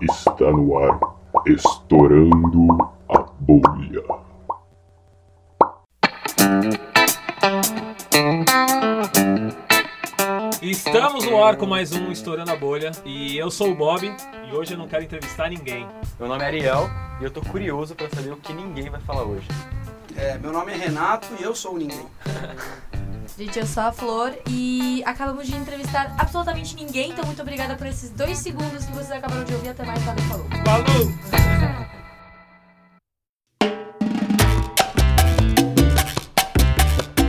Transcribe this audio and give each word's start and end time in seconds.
Está 0.00 0.50
no 0.50 0.78
ar, 0.78 0.98
estourando 1.46 2.68
a 3.08 3.18
bolha. 3.40 4.02
Estamos 10.60 11.24
no 11.24 11.42
ar 11.42 11.56
com 11.56 11.64
mais 11.64 11.92
um 11.92 12.12
Estourando 12.12 12.50
a 12.50 12.56
Bolha 12.56 12.90
e 13.06 13.38
eu 13.38 13.50
sou 13.50 13.70
o 13.70 13.74
Bob 13.74 14.04
e 14.04 14.54
hoje 14.54 14.74
eu 14.74 14.78
não 14.78 14.86
quero 14.86 15.04
entrevistar 15.04 15.48
ninguém. 15.48 15.86
Meu 16.18 16.28
nome 16.28 16.42
é 16.42 16.46
Ariel 16.46 16.90
e 17.20 17.24
eu 17.24 17.30
tô 17.30 17.40
curioso 17.40 17.94
pra 17.94 18.10
saber 18.10 18.32
o 18.32 18.36
que 18.36 18.52
ninguém 18.52 18.90
vai 18.90 19.00
falar 19.00 19.22
hoje. 19.22 19.48
É, 20.16 20.36
meu 20.38 20.52
nome 20.52 20.72
é 20.72 20.76
Renato 20.76 21.28
e 21.38 21.42
eu 21.42 21.54
sou 21.54 21.74
o 21.74 21.78
Ninguém. 21.78 22.06
Gente, 23.38 23.58
eu 23.58 23.66
sou 23.66 23.82
a 23.82 23.92
Flor 23.92 24.32
e 24.48 25.02
acabamos 25.04 25.46
de 25.46 25.54
entrevistar 25.54 26.14
absolutamente 26.18 26.74
ninguém, 26.74 27.10
então 27.10 27.22
muito 27.26 27.42
obrigada 27.42 27.76
por 27.76 27.86
esses 27.86 28.08
dois 28.08 28.38
segundos 28.38 28.86
que 28.86 28.92
vocês 28.92 29.12
acabaram 29.12 29.44
de 29.44 29.52
ouvir. 29.52 29.68
Até 29.68 29.84
mais, 29.84 30.02
valeu, 30.04 30.24
falou. 30.24 30.46
Falou! 30.64 30.86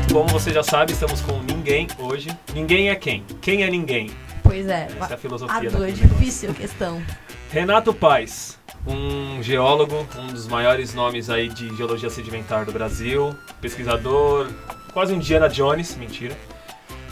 Como 0.14 0.30
você 0.30 0.54
já 0.54 0.64
sabe, 0.64 0.94
estamos 0.94 1.20
com 1.20 1.44
ninguém 1.44 1.88
hoje. 2.00 2.30
Ninguém 2.54 2.90
é 2.90 2.96
quem? 2.96 3.26
Quem 3.42 3.64
é 3.64 3.70
ninguém? 3.70 4.10
Pois 4.42 4.66
é, 4.66 4.88
Essa 4.98 5.12
é 5.12 5.16
a 5.16 5.18
filosofia 5.18 5.70
do 5.70 5.78
negócio. 5.78 6.08
difícil 6.08 6.54
questão. 6.54 7.04
Renato 7.52 7.94
Paes, 7.94 8.58
um 8.88 9.44
geólogo, 9.44 10.08
um 10.18 10.28
dos 10.28 10.48
maiores 10.48 10.94
nomes 10.94 11.30
aí 11.30 11.50
de 11.50 11.76
geologia 11.76 12.10
sedimentar 12.10 12.66
do 12.66 12.72
Brasil, 12.72 13.36
pesquisador, 13.60 14.48
quase 14.94 15.14
um 15.14 15.20
Diana 15.20 15.50
Jones, 15.50 15.96
mentira. 15.96 16.36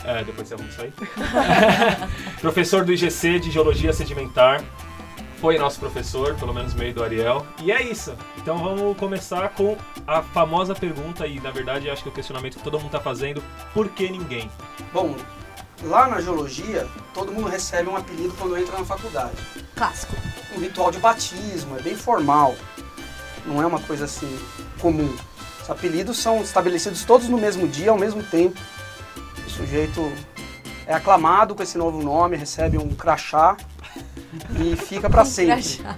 É, 0.04 0.22
depois 0.22 0.48
você 0.48 0.54
arruma 0.54 0.68
isso 0.68 0.80
aí. 0.82 0.92
professor 2.40 2.84
do 2.84 2.92
IGC 2.92 3.40
de 3.40 3.50
Geologia 3.50 3.92
Sedimentar. 3.92 4.62
Foi 5.40 5.58
nosso 5.58 5.78
professor, 5.78 6.34
pelo 6.36 6.54
menos 6.54 6.74
meio 6.74 6.94
do 6.94 7.04
Ariel. 7.04 7.46
E 7.62 7.70
é 7.70 7.82
isso. 7.82 8.14
Então 8.38 8.56
vamos 8.58 8.96
começar 8.96 9.48
com 9.50 9.76
a 10.06 10.22
famosa 10.22 10.74
pergunta, 10.74 11.26
e 11.26 11.38
na 11.40 11.50
verdade 11.50 11.90
acho 11.90 12.02
que 12.02 12.08
é 12.08 12.12
o 12.12 12.14
questionamento 12.14 12.56
que 12.56 12.62
todo 12.64 12.78
mundo 12.78 12.86
está 12.86 13.00
fazendo: 13.00 13.42
por 13.74 13.88
que 13.88 14.08
ninguém? 14.08 14.50
Bom, 14.92 15.14
lá 15.82 16.08
na 16.08 16.20
geologia, 16.20 16.86
todo 17.12 17.32
mundo 17.32 17.48
recebe 17.48 17.88
um 17.88 17.96
apelido 17.96 18.34
quando 18.38 18.56
entra 18.56 18.78
na 18.78 18.84
faculdade. 18.84 19.36
Clássico. 19.74 20.14
Um 20.56 20.60
ritual 20.60 20.90
de 20.90 20.98
batismo, 20.98 21.76
é 21.76 21.82
bem 21.82 21.96
formal. 21.96 22.54
Não 23.44 23.60
é 23.60 23.66
uma 23.66 23.80
coisa 23.80 24.06
assim 24.06 24.38
comum. 24.80 25.14
Os 25.66 25.70
apelidos 25.70 26.18
são 26.18 26.40
estabelecidos 26.42 27.04
todos 27.04 27.28
no 27.28 27.36
mesmo 27.36 27.66
dia, 27.66 27.90
ao 27.90 27.98
mesmo 27.98 28.22
tempo. 28.22 28.56
O 29.44 29.50
sujeito 29.50 30.12
é 30.86 30.94
aclamado 30.94 31.56
com 31.56 31.62
esse 31.64 31.76
novo 31.76 32.00
nome, 32.00 32.36
recebe 32.36 32.78
um 32.78 32.90
crachá 32.94 33.56
e 34.62 34.76
fica 34.76 35.10
para 35.10 35.24
sempre. 35.26 35.54
Crachá. 35.62 35.96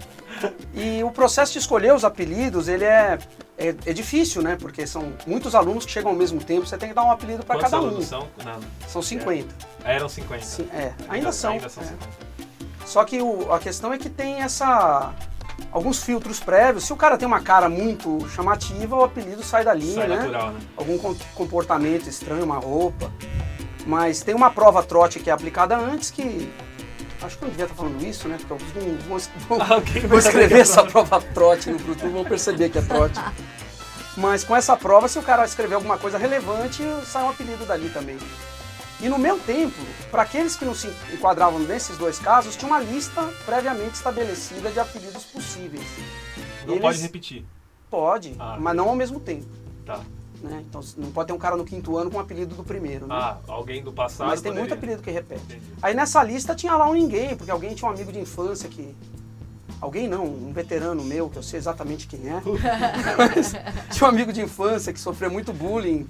E 0.73 1.05
o 1.05 1.11
processo 1.11 1.53
de 1.53 1.59
escolher 1.59 1.93
os 1.93 2.03
apelidos, 2.03 2.67
ele 2.67 2.85
é, 2.85 3.19
é, 3.59 3.69
é 3.85 3.93
difícil, 3.93 4.41
né? 4.41 4.57
Porque 4.59 4.87
são 4.87 5.13
muitos 5.27 5.55
alunos 5.55 5.85
que 5.85 5.93
chegam 5.93 6.13
ao 6.13 6.17
mesmo 6.17 6.43
tempo, 6.43 6.65
você 6.67 6.79
tem 6.79 6.89
que 6.89 6.95
dar 6.95 7.05
um 7.05 7.11
apelido 7.11 7.45
para 7.45 7.61
cada 7.61 7.77
um. 7.79 7.89
alunos 7.89 8.07
são? 8.07 8.27
Não, 8.43 8.61
São 8.89 9.03
50. 9.03 9.55
eram 9.85 10.09
50. 10.09 10.43
Sim, 10.47 10.67
é, 10.73 10.93
ainda 11.11 11.31
são. 11.31 11.53
Ainda 11.53 11.69
são 11.69 11.83
é. 11.83 11.87
50. 11.89 12.09
Só 12.87 13.05
que 13.05 13.21
o- 13.21 13.53
a 13.53 13.59
questão 13.59 13.93
é 13.93 13.99
que 13.99 14.09
tem 14.09 14.41
essa 14.41 15.13
alguns 15.73 16.03
filtros 16.03 16.41
prévios. 16.41 16.85
Se 16.85 16.93
o 16.93 16.97
cara 16.97 17.17
tem 17.19 17.27
uma 17.27 17.41
cara 17.41 17.69
muito 17.69 18.27
chamativa, 18.31 18.97
o 18.97 19.05
apelido 19.05 19.43
sai 19.43 19.65
da 19.65 19.75
linha, 19.75 19.95
Sai 19.95 20.09
né? 20.09 20.17
natural, 20.17 20.51
né? 20.53 20.61
Algum 20.77 20.99
com- 20.99 21.17
comportamento 21.35 22.09
estranho, 22.09 22.45
uma 22.45 22.59
roupa. 22.59 23.11
Mas 23.87 24.21
tem 24.23 24.35
uma 24.35 24.51
prova 24.51 24.83
trote 24.83 25.19
que 25.21 25.31
é 25.31 25.33
aplicada 25.33 25.77
antes 25.77 26.11
que 26.11 26.53
acho 27.23 27.37
que 27.37 27.43
eu 27.45 27.47
não 27.47 27.51
devia 27.51 27.65
estar 27.65 27.75
falando 27.77 28.05
isso, 28.05 28.29
né? 28.29 28.37
Porque 28.39 28.53
alguns 28.53 29.01
vão, 29.07 29.59
vão, 29.59 29.67
Alguém 29.77 30.03
vão 30.07 30.19
escrever 30.19 30.61
essa 30.61 30.85
prova 30.85 31.21
trote 31.35 31.71
no 31.71 31.79
futuro, 31.79 32.11
vão 32.13 32.25
perceber 32.25 32.69
que 32.69 32.79
é 32.79 32.83
trote. 32.83 33.19
Mas 34.17 34.43
com 34.45 34.55
essa 34.55 34.77
prova, 34.77 35.07
se 35.09 35.19
o 35.19 35.23
cara 35.23 35.45
escrever 35.45 35.77
alguma 35.77 35.97
coisa 35.97 36.19
relevante, 36.19 36.83
sai 37.07 37.23
um 37.25 37.31
apelido 37.31 37.65
dali 37.65 37.89
também. 37.91 38.19
E 39.01 39.09
no 39.09 39.19
meu 39.19 39.39
tempo, 39.39 39.77
para 40.11 40.23
aqueles 40.23 40.57
que 40.57 40.65
não 40.65 40.75
se 40.75 40.89
enquadravam 41.13 41.59
nesses 41.61 41.97
dois 41.97 42.19
casos, 42.19 42.57
tinha 42.57 42.69
uma 42.71 42.81
lista 42.81 43.23
previamente 43.47 43.95
estabelecida 43.95 44.71
de 44.71 44.81
apelidos 44.81 45.25
possíveis. 45.25 45.85
Não 46.67 46.73
Eles- 46.75 46.83
pode 46.83 47.01
repetir. 47.01 47.45
Pode, 47.91 48.35
Ah, 48.39 48.57
mas 48.61 48.77
não 48.77 48.89
ao 48.89 48.97
mesmo 48.97 49.19
tempo. 49.21 49.47
Tá. 49.87 50.01
Né? 50.43 50.63
Então 50.69 50.81
não 50.97 51.11
pode 51.11 51.27
ter 51.29 51.33
um 51.33 51.39
cara 51.39 51.57
no 51.57 51.65
quinto 51.65 51.97
ano 51.97 52.11
com 52.11 52.17
o 52.19 52.21
apelido 52.21 52.55
do 52.55 52.63
primeiro. 52.63 53.07
Né? 53.07 53.15
Ah, 53.15 53.39
alguém 53.49 53.83
do 53.83 53.93
passado. 53.93 54.27
mas 54.29 54.41
tem 54.41 54.53
muito 54.53 54.69
poderia. 54.69 54.79
apelido 54.79 55.03
que 55.03 55.11
repete. 55.11 55.43
Entendi. 55.45 55.63
Aí 55.83 55.95
nessa 55.95 56.23
lista 56.23 56.55
tinha 56.55 56.77
lá 56.77 56.89
um 56.89 56.93
ninguém, 56.93 57.35
porque 57.37 57.51
alguém 57.51 57.75
tinha 57.75 57.89
um 57.91 57.95
amigo 57.95 58.13
de 58.13 58.19
infância 58.21 58.69
que. 58.69 58.95
Alguém 59.81 60.09
não, 60.09 60.25
um 60.25 60.53
veterano 60.53 61.03
meu, 61.05 61.29
que 61.31 61.39
eu 61.39 61.43
sei 61.43 61.59
exatamente 61.59 62.07
quem 62.09 62.29
é. 62.29 62.43
Mas 63.17 63.53
tinha 63.97 64.07
um 64.07 64.11
amigo 64.11 64.33
de 64.33 64.41
infância 64.43 64.93
que 64.93 64.99
sofreu 65.01 65.31
muito 65.31 65.53
bullying, 65.53 66.07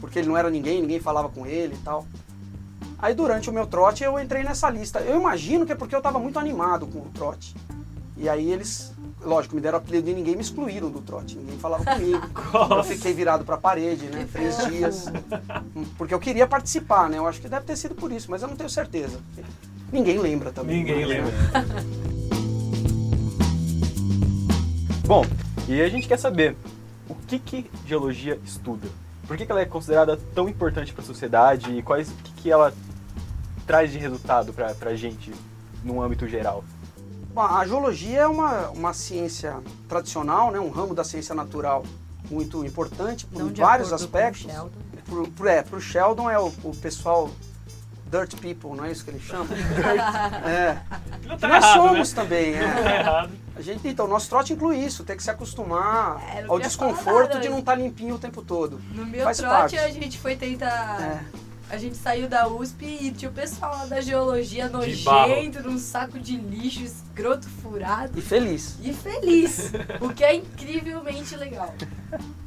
porque 0.00 0.18
ele 0.18 0.28
não 0.28 0.36
era 0.36 0.50
ninguém, 0.50 0.80
ninguém 0.80 0.98
falava 1.00 1.28
com 1.28 1.46
ele 1.46 1.74
e 1.74 1.78
tal. 1.78 2.04
Aí 3.04 3.12
durante 3.12 3.50
o 3.50 3.52
meu 3.52 3.66
trote 3.66 4.02
eu 4.02 4.18
entrei 4.18 4.42
nessa 4.42 4.70
lista. 4.70 4.98
Eu 5.00 5.20
imagino 5.20 5.66
que 5.66 5.72
é 5.72 5.74
porque 5.74 5.94
eu 5.94 5.98
estava 5.98 6.18
muito 6.18 6.38
animado 6.38 6.86
com 6.86 7.00
o 7.00 7.10
trote. 7.12 7.54
E 8.16 8.30
aí 8.30 8.50
eles, 8.50 8.94
lógico, 9.20 9.54
me 9.54 9.60
deram 9.60 9.76
apelido 9.76 10.06
de 10.06 10.14
ninguém 10.14 10.32
e 10.32 10.36
me 10.36 10.42
excluíram 10.42 10.88
do 10.88 11.02
trote. 11.02 11.36
Ninguém 11.36 11.58
falava 11.58 11.84
comigo. 11.84 12.26
Eu 12.74 12.82
fiquei 12.82 13.12
virado 13.12 13.44
para 13.44 13.56
a 13.56 13.58
parede, 13.58 14.06
né? 14.06 14.26
Três 14.32 14.56
dias. 14.68 15.12
Porque 15.98 16.14
eu 16.14 16.18
queria 16.18 16.46
participar, 16.46 17.10
né? 17.10 17.18
Eu 17.18 17.26
acho 17.26 17.42
que 17.42 17.48
deve 17.48 17.66
ter 17.66 17.76
sido 17.76 17.94
por 17.94 18.10
isso, 18.10 18.30
mas 18.30 18.40
eu 18.40 18.48
não 18.48 18.56
tenho 18.56 18.70
certeza. 18.70 19.20
Ninguém 19.92 20.18
lembra 20.18 20.50
também. 20.50 20.78
Ninguém 20.78 21.00
Mas, 21.00 21.08
lembra. 21.08 21.30
né? 21.30 21.74
Bom, 25.04 25.26
e 25.68 25.82
a 25.82 25.88
gente 25.90 26.08
quer 26.08 26.18
saber 26.18 26.56
o 27.06 27.14
que, 27.14 27.38
que 27.38 27.70
geologia 27.84 28.40
estuda? 28.42 28.88
Por 29.26 29.36
que, 29.36 29.44
que 29.44 29.52
ela 29.52 29.60
é 29.60 29.66
considerada 29.66 30.18
tão 30.34 30.48
importante 30.48 30.90
para 30.94 31.02
a 31.02 31.06
sociedade 31.06 31.70
e 31.70 31.82
quais, 31.82 32.08
o 32.08 32.14
que, 32.14 32.32
que 32.32 32.50
ela 32.50 32.72
traz 33.66 33.90
de 33.92 33.98
resultado 33.98 34.52
para 34.52 34.90
a 34.90 34.96
gente 34.96 35.32
num 35.82 36.00
âmbito 36.02 36.26
geral? 36.28 36.64
Bom, 37.34 37.40
a 37.40 37.66
geologia 37.66 38.20
é 38.20 38.26
uma, 38.26 38.68
uma 38.70 38.92
ciência 38.92 39.56
tradicional, 39.88 40.50
né? 40.50 40.60
um 40.60 40.70
ramo 40.70 40.94
da 40.94 41.02
ciência 41.02 41.34
natural 41.34 41.84
muito 42.30 42.64
importante 42.64 43.26
por 43.26 43.42
Não 43.42 43.52
vários 43.52 43.92
aspectos. 43.92 44.42
Sheldon. 44.42 44.70
Pro, 45.04 45.28
pro, 45.28 45.48
é, 45.48 45.62
pro 45.62 45.80
Sheldon 45.80 46.30
é 46.30 46.38
o, 46.38 46.52
o 46.62 46.74
pessoal 46.74 47.30
dirt 48.10 48.36
people, 48.36 48.76
não 48.76 48.84
é 48.84 48.92
isso 48.92 49.04
que 49.04 49.10
ele 49.10 49.20
chama? 49.20 49.48
é. 50.46 50.78
Não 51.26 51.36
tá 51.36 51.48
nós 51.48 51.64
errado, 51.64 51.74
somos 51.88 52.12
né? 52.12 52.22
também, 52.22 52.52
Não 52.56 52.82
tá 52.82 52.90
é. 52.90 53.00
errado. 53.00 53.30
A 53.56 53.60
gente, 53.60 53.86
então, 53.88 54.06
o 54.06 54.08
nosso 54.08 54.28
trote 54.28 54.52
inclui 54.52 54.78
isso, 54.78 55.04
ter 55.04 55.16
que 55.16 55.22
se 55.22 55.30
acostumar 55.30 56.20
É, 56.34 56.44
ao 56.48 56.58
desconforto 56.58 57.34
nada, 57.34 57.40
de 57.40 57.48
não 57.48 57.58
estar 57.58 57.74
limpinho 57.74 58.14
o 58.14 58.18
tempo 58.18 58.42
todo. 58.42 58.80
No 58.92 59.06
meu 59.06 59.24
Faz 59.24 59.38
trote 59.38 59.76
parte. 59.76 59.78
a 59.78 59.88
gente 59.90 60.18
foi 60.18 60.36
tentar. 60.36 61.00
É. 61.00 61.24
A 61.70 61.76
gente 61.76 61.96
saiu 61.96 62.28
da 62.28 62.46
USP 62.46 62.84
e 62.84 63.10
tinha 63.10 63.30
o 63.30 63.34
pessoal 63.34 63.72
lá 63.76 63.86
da 63.86 64.00
geologia 64.00 64.68
nojento, 64.68 65.62
num 65.62 65.78
saco 65.78 66.18
de 66.20 66.36
lixo, 66.36 66.82
escroto 66.82 67.48
furado. 67.48 68.16
E 68.18 68.22
feliz. 68.22 68.76
E 68.82 68.92
feliz. 68.92 69.72
o 70.00 70.10
que 70.10 70.22
é 70.22 70.36
incrivelmente 70.36 71.34
legal. 71.36 71.74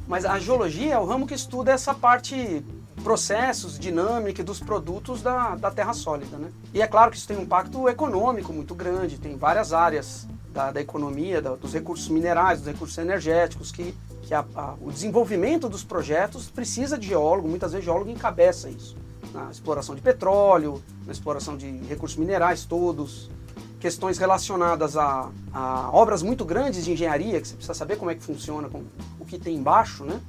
Mas 0.06 0.24
a 0.24 0.38
geologia 0.38 0.94
é 0.94 0.98
o 0.98 1.04
ramo 1.04 1.26
que 1.26 1.34
estuda 1.34 1.72
essa 1.72 1.92
parte 1.92 2.64
processos, 3.04 3.78
dinâmica 3.78 4.42
dos 4.42 4.60
produtos 4.60 5.20
da, 5.22 5.54
da 5.56 5.70
terra 5.70 5.92
sólida, 5.92 6.36
né? 6.36 6.48
E 6.74 6.80
é 6.82 6.86
claro 6.86 7.10
que 7.10 7.16
isso 7.16 7.28
tem 7.28 7.36
um 7.36 7.42
impacto 7.42 7.88
econômico 7.88 8.52
muito 8.52 8.74
grande, 8.74 9.18
tem 9.18 9.36
várias 9.36 9.72
áreas 9.72 10.26
da, 10.52 10.72
da 10.72 10.80
economia, 10.80 11.40
da- 11.40 11.54
dos 11.54 11.72
recursos 11.72 12.08
minerais, 12.08 12.58
dos 12.60 12.66
recursos 12.72 12.98
energéticos, 12.98 13.70
que, 13.70 13.94
que 14.22 14.34
a- 14.34 14.44
a- 14.54 14.74
o 14.80 14.90
desenvolvimento 14.90 15.68
dos 15.68 15.84
projetos 15.84 16.50
precisa 16.50 16.98
de 16.98 17.06
geólogo, 17.08 17.46
muitas 17.48 17.70
vezes 17.72 17.84
geólogo 17.84 18.10
encabeça 18.10 18.68
isso. 18.68 18.96
Na 19.44 19.50
exploração 19.52 19.94
de 19.94 20.00
petróleo, 20.00 20.82
na 21.06 21.12
exploração 21.12 21.56
de 21.56 21.70
recursos 21.86 22.18
minerais 22.18 22.64
todos, 22.64 23.30
questões 23.78 24.18
relacionadas 24.18 24.96
a, 24.96 25.30
a 25.52 25.90
obras 25.92 26.22
muito 26.22 26.44
grandes 26.44 26.84
de 26.84 26.90
engenharia, 26.92 27.40
que 27.40 27.46
você 27.46 27.54
precisa 27.54 27.74
saber 27.74 27.96
como 27.96 28.10
é 28.10 28.16
que 28.16 28.22
funciona, 28.22 28.68
com, 28.68 28.82
o 29.18 29.24
que 29.24 29.38
tem 29.38 29.54
embaixo, 29.54 30.04
né? 30.04 30.20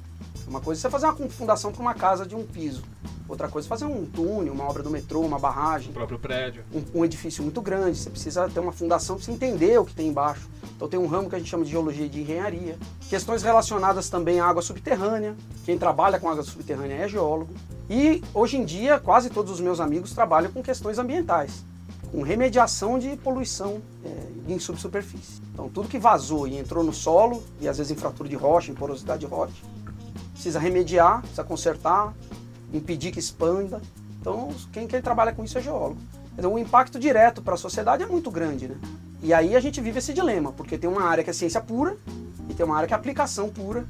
Uma 0.46 0.60
coisa 0.60 0.80
é 0.80 0.82
você 0.82 0.90
fazer 0.90 1.06
uma 1.06 1.28
fundação 1.28 1.72
para 1.72 1.80
uma 1.80 1.94
casa 1.94 2.24
de 2.24 2.36
um 2.36 2.44
piso. 2.44 2.82
Outra 3.28 3.48
coisa 3.48 3.66
é 3.66 3.68
fazer 3.68 3.84
um 3.84 4.06
túnel, 4.06 4.52
uma 4.52 4.64
obra 4.64 4.82
do 4.82 4.90
metrô, 4.90 5.20
uma 5.20 5.38
barragem, 5.38 5.90
O 5.90 5.94
próprio 5.94 6.18
prédio. 6.18 6.64
um, 6.72 7.00
um 7.00 7.04
edifício 7.04 7.42
muito 7.42 7.60
grande. 7.60 7.98
Você 7.98 8.10
precisa 8.10 8.48
ter 8.48 8.60
uma 8.60 8.72
fundação 8.72 9.16
para 9.16 9.24
você 9.24 9.32
entender 9.32 9.78
o 9.78 9.84
que 9.84 9.94
tem 9.94 10.08
embaixo. 10.08 10.48
Então 10.80 10.88
tem 10.88 10.98
um 10.98 11.06
ramo 11.06 11.28
que 11.28 11.36
a 11.36 11.38
gente 11.38 11.50
chama 11.50 11.62
de 11.62 11.70
geologia 11.70 12.08
de 12.08 12.22
engenharia. 12.22 12.78
Questões 13.06 13.42
relacionadas 13.42 14.08
também 14.08 14.40
à 14.40 14.46
água 14.46 14.62
subterrânea. 14.62 15.36
Quem 15.66 15.76
trabalha 15.76 16.18
com 16.18 16.26
água 16.26 16.42
subterrânea 16.42 16.94
é 16.94 17.06
geólogo. 17.06 17.52
E 17.90 18.24
hoje 18.32 18.56
em 18.56 18.64
dia, 18.64 18.98
quase 18.98 19.28
todos 19.28 19.52
os 19.52 19.60
meus 19.60 19.78
amigos 19.78 20.14
trabalham 20.14 20.50
com 20.50 20.62
questões 20.62 20.98
ambientais. 20.98 21.66
Com 22.10 22.22
remediação 22.22 22.98
de 22.98 23.14
poluição 23.18 23.82
é, 24.02 24.52
em 24.54 24.58
subsuperfície. 24.58 25.42
Então 25.52 25.68
tudo 25.68 25.86
que 25.86 25.98
vazou 25.98 26.48
e 26.48 26.56
entrou 26.56 26.82
no 26.82 26.94
solo, 26.94 27.42
e 27.60 27.68
às 27.68 27.76
vezes 27.76 27.92
em 27.92 27.96
fratura 27.96 28.26
de 28.26 28.34
rocha, 28.34 28.72
em 28.72 28.74
porosidade 28.74 29.20
de 29.20 29.26
rocha, 29.26 29.62
precisa 30.32 30.58
remediar, 30.58 31.20
precisa 31.20 31.44
consertar, 31.44 32.14
impedir 32.72 33.12
que 33.12 33.18
expanda. 33.18 33.82
Então, 34.18 34.48
quem, 34.72 34.86
quem 34.86 35.02
trabalha 35.02 35.34
com 35.34 35.44
isso 35.44 35.58
é 35.58 35.60
geólogo. 35.60 36.00
Então, 36.38 36.54
o 36.54 36.58
impacto 36.58 36.98
direto 36.98 37.42
para 37.42 37.52
a 37.52 37.58
sociedade 37.58 38.02
é 38.02 38.06
muito 38.06 38.30
grande, 38.30 38.66
né? 38.66 38.76
E 39.22 39.34
aí 39.34 39.54
a 39.54 39.60
gente 39.60 39.80
vive 39.80 39.98
esse 39.98 40.14
dilema, 40.14 40.52
porque 40.52 40.78
tem 40.78 40.88
uma 40.88 41.02
área 41.02 41.22
que 41.22 41.30
é 41.30 41.32
ciência 41.32 41.60
pura 41.60 41.96
e 42.48 42.54
tem 42.54 42.64
uma 42.64 42.76
área 42.76 42.88
que 42.88 42.94
é 42.94 42.96
aplicação 42.96 43.48
pura. 43.48 43.84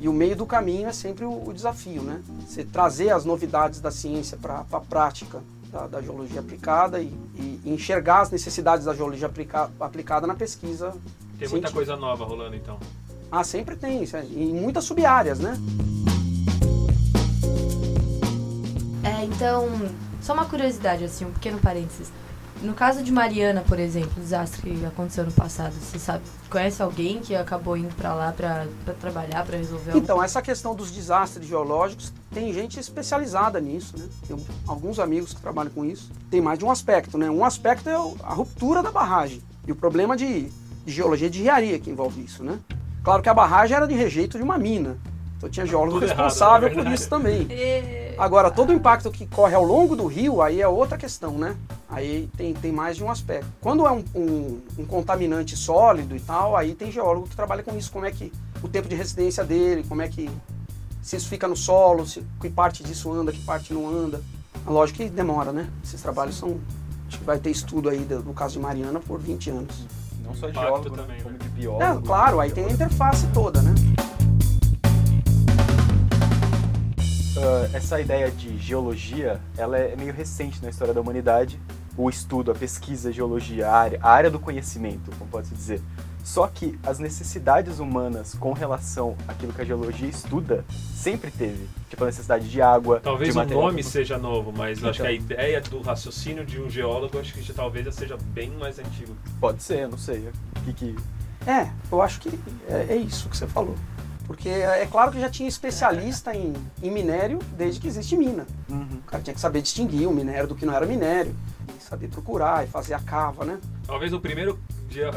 E 0.00 0.08
o 0.08 0.12
meio 0.12 0.36
do 0.36 0.44
caminho 0.44 0.88
é 0.88 0.92
sempre 0.92 1.24
o, 1.24 1.48
o 1.48 1.52
desafio, 1.52 2.02
né? 2.02 2.22
Você 2.46 2.64
trazer 2.64 3.10
as 3.10 3.24
novidades 3.24 3.80
da 3.80 3.90
ciência 3.90 4.36
para 4.36 4.64
a 4.70 4.80
prática 4.80 5.42
da, 5.72 5.86
da, 5.86 6.02
geologia 6.02 6.40
aplicada 6.40 7.00
e, 7.00 7.12
e, 7.34 7.60
enxergar 7.64 8.20
as 8.20 8.30
necessidades 8.30 8.84
da 8.84 8.94
geologia 8.94 9.26
aplica, 9.26 9.70
aplicada 9.80 10.26
na 10.26 10.34
pesquisa. 10.34 10.94
Tem 11.38 11.48
muita 11.48 11.70
coisa 11.70 11.96
nova 11.96 12.24
rolando 12.24 12.56
então. 12.56 12.78
Ah, 13.30 13.42
sempre 13.42 13.76
tem, 13.76 14.04
em 14.04 14.54
muitas 14.54 14.84
subáreas, 14.84 15.38
né? 15.38 15.58
É, 19.02 19.24
então, 19.24 19.68
só 20.20 20.32
uma 20.32 20.44
curiosidade, 20.44 21.04
assim, 21.04 21.24
um 21.24 21.32
pequeno 21.32 21.58
parênteses. 21.58 22.12
No 22.62 22.74
caso 22.74 23.02
de 23.02 23.12
Mariana, 23.12 23.62
por 23.66 23.78
exemplo, 23.78 24.12
o 24.16 24.20
desastre 24.20 24.70
que 24.70 24.86
aconteceu 24.86 25.24
no 25.24 25.32
passado, 25.32 25.72
você 25.74 25.98
sabe, 25.98 26.22
conhece 26.48 26.82
alguém 26.82 27.20
que 27.20 27.34
acabou 27.34 27.76
indo 27.76 27.94
para 27.94 28.14
lá 28.14 28.32
para 28.32 28.66
trabalhar, 29.00 29.44
para 29.44 29.58
resolver 29.58 29.90
algo? 29.90 30.02
Então, 30.02 30.22
essa 30.22 30.40
questão 30.40 30.74
dos 30.74 30.90
desastres 30.90 31.46
geológicos, 31.46 32.12
tem 32.32 32.52
gente 32.52 32.80
especializada 32.80 33.60
nisso, 33.60 33.94
né? 33.98 34.06
Tem 34.26 34.36
alguns 34.66 34.98
amigos 34.98 35.34
que 35.34 35.40
trabalham 35.40 35.70
com 35.70 35.84
isso. 35.84 36.10
Tem 36.30 36.40
mais 36.40 36.58
de 36.58 36.64
um 36.64 36.70
aspecto, 36.70 37.18
né? 37.18 37.30
Um 37.30 37.44
aspecto 37.44 37.88
é 37.88 37.94
a 37.94 38.32
ruptura 38.32 38.82
da 38.82 38.90
barragem 38.90 39.42
e 39.66 39.72
o 39.72 39.76
problema 39.76 40.16
de, 40.16 40.48
de 40.84 40.92
geologia 40.92 41.28
de 41.28 41.40
engenharia 41.40 41.78
que 41.78 41.90
envolve 41.90 42.24
isso, 42.24 42.42
né? 42.42 42.58
Claro 43.04 43.22
que 43.22 43.28
a 43.28 43.34
barragem 43.34 43.76
era 43.76 43.86
de 43.86 43.94
rejeito 43.94 44.38
de 44.38 44.42
uma 44.42 44.58
mina, 44.58 44.96
então 45.36 45.48
tinha 45.48 45.66
geólogo 45.66 46.00
Tudo 46.00 46.08
responsável 46.08 46.68
errado, 46.68 46.84
por 46.84 46.92
isso 46.92 47.08
também. 47.08 47.46
Agora, 48.18 48.50
todo 48.50 48.70
o 48.70 48.72
impacto 48.72 49.10
que 49.10 49.26
corre 49.26 49.54
ao 49.54 49.62
longo 49.62 49.94
do 49.94 50.06
rio, 50.06 50.40
aí 50.40 50.60
é 50.60 50.68
outra 50.68 50.96
questão, 50.96 51.32
né? 51.32 51.54
Aí 51.88 52.28
tem, 52.36 52.54
tem 52.54 52.72
mais 52.72 52.96
de 52.96 53.04
um 53.04 53.10
aspecto. 53.10 53.46
Quando 53.60 53.86
é 53.86 53.92
um, 53.92 54.04
um, 54.14 54.60
um, 54.78 54.86
contaminante 54.86 55.56
sólido 55.56 56.16
e 56.16 56.20
tal, 56.20 56.56
aí 56.56 56.74
tem 56.74 56.90
geólogo 56.90 57.28
que 57.28 57.36
trabalha 57.36 57.62
com 57.62 57.76
isso, 57.76 57.92
como 57.92 58.06
é 58.06 58.10
que 58.10 58.32
o 58.62 58.68
tempo 58.68 58.88
de 58.88 58.94
residência 58.94 59.44
dele, 59.44 59.84
como 59.86 60.00
é 60.00 60.08
que 60.08 60.30
se 61.02 61.16
isso 61.16 61.28
fica 61.28 61.46
no 61.46 61.56
solo, 61.56 62.06
se, 62.06 62.24
que 62.40 62.48
parte 62.48 62.82
disso 62.82 63.12
anda, 63.12 63.30
que 63.30 63.40
parte 63.42 63.72
não 63.72 63.88
anda. 63.88 64.20
Lógico 64.66 64.98
que 64.98 65.08
demora, 65.08 65.52
né? 65.52 65.70
Esses 65.84 66.00
trabalhos 66.00 66.36
são. 66.36 66.58
Acho 67.06 67.18
que 67.18 67.24
vai 67.24 67.38
ter 67.38 67.50
estudo 67.50 67.88
aí 67.88 68.00
no 68.00 68.34
caso 68.34 68.54
de 68.54 68.58
Mariana 68.58 68.98
por 68.98 69.20
20 69.20 69.50
anos. 69.50 69.86
Não 70.24 70.34
só 70.34 70.48
de 70.48 70.54
geólogo, 70.54 70.96
também, 70.96 71.20
como 71.20 71.34
né? 71.34 71.38
de 71.40 71.48
biólogo. 71.50 71.84
É, 71.84 72.02
claro, 72.04 72.40
aí 72.40 72.50
tem 72.50 72.64
a 72.64 72.70
interface 72.70 73.26
toda, 73.32 73.62
né? 73.62 73.72
Uh, 77.36 77.76
essa 77.76 78.00
ideia 78.00 78.30
de 78.30 78.56
geologia, 78.58 79.40
ela 79.56 79.78
é 79.78 79.94
meio 79.96 80.12
recente 80.12 80.62
na 80.62 80.70
história 80.70 80.92
da 80.92 81.00
humanidade. 81.00 81.60
O 81.96 82.10
estudo, 82.10 82.50
a 82.50 82.54
pesquisa, 82.54 83.08
a 83.08 83.12
geologia, 83.12 83.68
a 83.68 83.76
área, 83.76 83.98
a 84.02 84.10
área 84.10 84.30
do 84.30 84.38
conhecimento, 84.38 85.10
como 85.18 85.30
pode 85.30 85.48
se 85.48 85.54
dizer. 85.54 85.80
Só 86.22 86.46
que 86.48 86.76
as 86.82 86.98
necessidades 86.98 87.78
humanas 87.78 88.34
com 88.34 88.52
relação 88.52 89.16
àquilo 89.28 89.52
que 89.52 89.62
a 89.62 89.64
geologia 89.64 90.08
estuda 90.08 90.64
sempre 90.68 91.30
teve. 91.30 91.68
Tipo 91.88 92.02
a 92.02 92.06
necessidade 92.06 92.50
de 92.50 92.60
água. 92.60 93.00
Talvez 93.00 93.32
de 93.32 93.40
o 93.40 93.44
nome 93.46 93.82
seja 93.82 94.18
novo, 94.18 94.52
mas 94.52 94.78
então. 94.78 94.90
acho 94.90 95.00
que 95.00 95.06
a 95.06 95.12
então. 95.12 95.24
ideia 95.24 95.60
do 95.60 95.80
raciocínio 95.80 96.44
de 96.44 96.60
um 96.60 96.68
geólogo 96.68 97.18
acho 97.20 97.32
que 97.32 97.52
talvez 97.52 97.84
já 97.84 97.92
seja 97.92 98.18
bem 98.34 98.50
mais 98.50 98.78
antigo. 98.80 99.16
Pode 99.40 99.62
ser, 99.62 99.88
não 99.88 99.96
sei. 99.96 100.28
O 100.56 100.60
que, 100.62 100.72
que... 100.72 100.96
É, 101.46 101.70
eu 101.92 102.02
acho 102.02 102.18
que 102.18 102.38
é, 102.68 102.94
é 102.94 102.96
isso 102.96 103.28
que 103.28 103.36
você 103.36 103.46
falou. 103.46 103.76
Porque 104.26 104.48
é 104.48 104.86
claro 104.90 105.12
que 105.12 105.20
já 105.20 105.30
tinha 105.30 105.48
especialista 105.48 106.34
em, 106.34 106.52
em 106.82 106.90
minério 106.90 107.38
desde 107.56 107.80
que 107.80 107.86
existe 107.86 108.16
mina. 108.16 108.46
Uhum. 108.68 109.00
O 109.06 109.10
cara 109.10 109.22
tinha 109.22 109.34
que 109.34 109.40
saber 109.40 109.62
distinguir 109.62 110.08
o 110.08 110.12
minério 110.12 110.48
do 110.48 110.54
que 110.54 110.66
não 110.66 110.74
era 110.74 110.84
minério, 110.84 111.34
saber 111.80 112.08
procurar 112.08 112.64
e 112.64 112.66
fazer 112.66 112.94
a 112.94 113.00
cava, 113.00 113.44
né? 113.44 113.58
Talvez 113.86 114.12
o 114.12 114.20
primeiro 114.20 114.58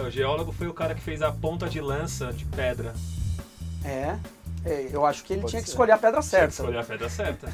geólogo 0.10 0.52
foi 0.52 0.68
o 0.68 0.74
cara 0.74 0.94
que 0.94 1.02
fez 1.02 1.22
a 1.22 1.32
ponta 1.32 1.68
de 1.68 1.82
lança 1.82 2.32
de 2.32 2.46
pedra. 2.46 2.94
É, 3.84 4.16
é 4.66 4.90
eu 4.92 5.06
acho 5.06 5.24
que 5.24 5.34
ele 5.34 5.42
Pode 5.42 5.52
tinha 5.52 5.62
ser. 5.62 5.66
que 5.66 5.70
escolher 5.72 5.94
a 5.94 5.98
pedra 5.98 6.22
certa. 6.22 6.64
Tinha 6.64 6.68
que 6.68 6.80
escolher 6.80 6.80
a 6.80 6.84
pedra 6.84 7.10
certa. 7.10 7.52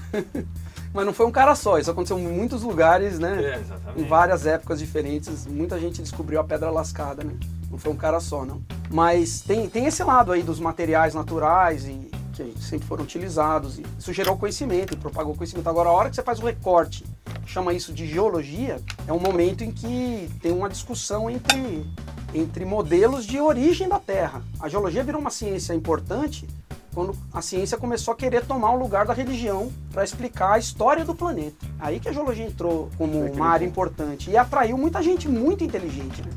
Mas 0.94 1.06
não 1.06 1.14
foi 1.14 1.26
um 1.26 1.32
cara 1.32 1.56
só, 1.56 1.78
isso 1.78 1.92
aconteceu 1.92 2.18
em 2.18 2.28
muitos 2.28 2.64
lugares, 2.64 3.20
né? 3.20 3.44
É, 3.44 3.60
exatamente. 3.60 4.02
Em 4.02 4.08
várias 4.08 4.46
épocas 4.46 4.80
diferentes, 4.80 5.46
muita 5.46 5.78
gente 5.78 6.02
descobriu 6.02 6.40
a 6.40 6.44
pedra 6.44 6.70
lascada, 6.70 7.22
né? 7.24 7.34
Não 7.76 7.80
foi 7.80 7.92
um 7.92 7.98
cara 7.98 8.22
só, 8.22 8.46
não. 8.46 8.62
Mas 8.90 9.42
tem, 9.42 9.68
tem 9.68 9.86
esse 9.86 10.02
lado 10.02 10.32
aí 10.32 10.42
dos 10.42 10.62
materiais 10.62 11.14
naturais 11.14 11.86
e 11.86 12.10
que 12.32 12.54
sempre 12.58 12.88
foram 12.88 13.04
utilizados. 13.04 13.78
E 13.78 13.84
isso 14.00 14.14
gerou 14.14 14.38
conhecimento 14.38 14.94
e 14.94 14.96
propagou 14.96 15.36
conhecimento. 15.36 15.68
Agora, 15.68 15.90
a 15.90 15.92
hora 15.92 16.10
que 16.10 16.16
você 16.16 16.24
faz 16.24 16.40
o 16.40 16.46
recorte, 16.46 17.04
chama 17.46 17.74
isso 17.74 17.92
de 17.92 18.08
geologia, 18.08 18.80
é 19.06 19.12
um 19.12 19.20
momento 19.20 19.62
em 19.62 19.74
que 19.74 20.30
tem 20.42 20.54
uma 20.54 20.70
discussão 20.70 21.30
entre, 21.30 21.86
entre 22.34 22.64
modelos 22.64 23.26
de 23.26 23.42
origem 23.42 23.90
da 23.90 24.00
Terra. 24.00 24.42
A 24.62 24.70
geologia 24.70 25.04
virou 25.04 25.20
uma 25.20 25.30
ciência 25.30 25.74
importante 25.74 26.48
quando 26.94 27.14
a 27.34 27.42
ciência 27.42 27.78
começou 27.78 28.14
a 28.14 28.16
querer 28.16 28.46
tomar 28.46 28.72
o 28.72 28.80
lugar 28.80 29.06
da 29.06 29.14
religião 29.14 29.70
para 29.92 30.06
explicar 30.06 30.54
a 30.54 30.58
história 30.58 31.04
do 31.04 31.14
planeta. 31.14 31.66
Aí 31.78 32.00
que 32.00 32.08
a 32.08 32.14
geologia 32.14 32.46
entrou 32.46 32.90
como 32.98 33.20
uma 33.20 33.50
área 33.50 33.66
importante 33.66 34.32
e 34.32 34.38
atraiu 34.38 34.78
muita 34.78 35.04
gente 35.04 35.28
muito 35.28 35.62
inteligente. 35.62 36.22
Né? 36.22 36.32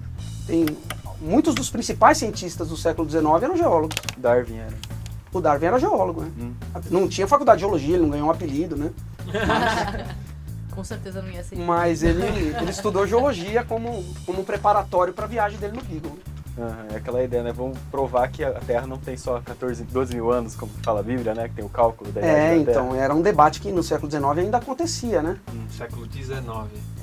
Tem 0.48 0.66
muitos 1.20 1.54
dos 1.54 1.70
principais 1.70 2.18
cientistas 2.18 2.68
do 2.68 2.76
século 2.76 3.08
XIX 3.08 3.24
eram 3.42 3.56
geólogos. 3.56 3.96
Darwin 4.16 4.58
era. 4.58 4.74
O 5.32 5.40
Darwin 5.40 5.66
era 5.66 5.78
geólogo, 5.78 6.22
né? 6.22 6.30
Hum. 6.38 6.54
Não 6.90 7.08
tinha 7.08 7.26
faculdade 7.26 7.58
de 7.58 7.64
geologia, 7.64 7.94
ele 7.94 8.02
não 8.02 8.10
ganhou 8.10 8.28
um 8.28 8.30
apelido, 8.30 8.76
né? 8.76 8.90
Com 10.74 10.84
certeza 10.84 11.20
não 11.20 11.30
ia 11.30 11.42
ser. 11.42 11.56
Mas 11.56 12.02
ele, 12.02 12.24
ele 12.24 12.70
estudou 12.70 13.06
geologia 13.06 13.64
como, 13.64 14.04
como 14.24 14.40
um 14.40 14.44
preparatório 14.44 15.12
para 15.12 15.24
a 15.24 15.28
viagem 15.28 15.58
dele 15.58 15.76
no 15.76 15.82
Beagle. 15.82 16.18
Uhum, 16.56 16.92
é 16.92 16.96
aquela 16.96 17.22
ideia, 17.22 17.42
né? 17.42 17.52
Vamos 17.52 17.78
provar 17.90 18.28
que 18.28 18.42
a 18.42 18.52
Terra 18.54 18.86
não 18.86 18.98
tem 18.98 19.16
só 19.16 19.40
14, 19.40 19.84
12 19.84 20.14
mil 20.14 20.32
anos, 20.32 20.56
como 20.56 20.72
fala 20.82 21.00
a 21.00 21.02
Bíblia, 21.02 21.32
né? 21.34 21.48
Que 21.48 21.54
tem 21.54 21.64
o 21.64 21.68
cálculo 21.68 22.10
da 22.10 22.20
É, 22.20 22.56
então, 22.56 22.94
era 22.94 23.14
um 23.14 23.22
debate 23.22 23.60
que 23.60 23.70
no 23.70 23.82
século 23.82 24.10
XIX 24.10 24.38
ainda 24.38 24.58
acontecia, 24.58 25.22
né? 25.22 25.38
Hum, 25.52 25.66
século 25.70 26.06
XIX. 26.10 26.40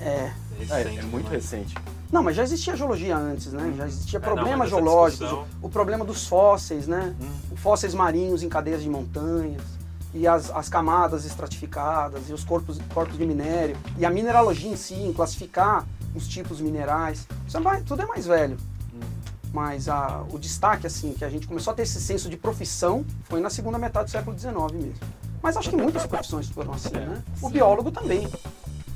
É. 0.01 0.31
É, 0.69 0.81
é, 0.81 0.95
é 0.95 1.01
muito 1.03 1.29
recente. 1.29 1.73
Não, 2.12 2.24
mas 2.24 2.36
já 2.36 2.44
existia 2.44 2.75
geologia 2.75 3.18
antes, 3.18 3.52
né? 3.52 3.74
Já 3.75 3.88
existia 3.88 4.19
é, 4.19 4.22
problemas 4.22 4.72
não, 4.72 4.78
geológicos, 4.78 5.46
o 5.62 5.69
problema 5.69 6.06
dos 6.06 6.28
fósseis, 6.28 6.88
né? 6.88 7.16
Hum. 7.19 7.56
Fósseis 7.57 7.94
marinhos 7.94 8.44
em 8.44 8.50
cadeias 8.50 8.81
de 8.81 8.90
montanhas 8.90 9.62
e 10.13 10.28
as, 10.28 10.50
as 10.52 10.69
camadas 10.69 11.25
estratificadas 11.25 12.30
e 12.30 12.34
os 12.34 12.44
corpos, 12.44 12.80
corpos 12.94 13.18
de 13.18 13.25
minério 13.25 13.75
e 13.98 14.06
a 14.06 14.10
mineralogia 14.10 14.69
em 14.72 14.75
si, 14.78 14.94
em 14.94 15.12
classificar 15.12 15.86
os 16.16 16.28
tipos 16.28 16.62
minerais. 16.62 17.28
Isso 17.48 17.57
é 17.57 17.60
mais, 17.60 17.84
tudo 17.84 18.02
é 18.02 18.06
mais 18.06 18.25
velho. 18.25 18.58
Hum. 18.94 19.00
Mas 19.51 19.89
a, 19.89 20.24
o 20.32 20.39
destaque, 20.39 20.88
assim, 20.88 21.13
que 21.13 21.25
a 21.25 21.29
gente 21.29 21.48
começou 21.48 21.74
a 21.74 21.75
ter 21.75 21.84
esse 21.84 22.00
senso 22.00 22.29
de 22.29 22.38
profissão 22.38 23.03
foi 23.25 23.41
na 23.41 23.50
segunda 23.50 23.77
metade 23.77 24.06
do 24.06 24.12
século 24.12 24.38
XIX 24.38 24.56
mesmo. 24.74 25.08
Mas 25.44 25.58
acho 25.58 25.70
que 25.70 25.75
muitas 25.75 26.06
profissões 26.08 26.50
foram 26.50 26.74
assim, 26.74 26.94
né? 26.94 27.22
O 27.41 27.50
biólogo 27.50 27.91
também. 27.91 28.27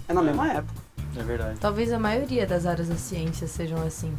É 0.07 0.13
na 0.13 0.21
mesma 0.21 0.51
época. 0.51 0.78
É 1.17 1.23
verdade. 1.23 1.59
Talvez 1.59 1.91
a 1.91 1.99
maioria 1.99 2.45
das 2.45 2.65
áreas 2.65 2.87
da 2.87 2.95
ciência 2.95 3.47
sejam 3.47 3.81
assim. 3.85 4.13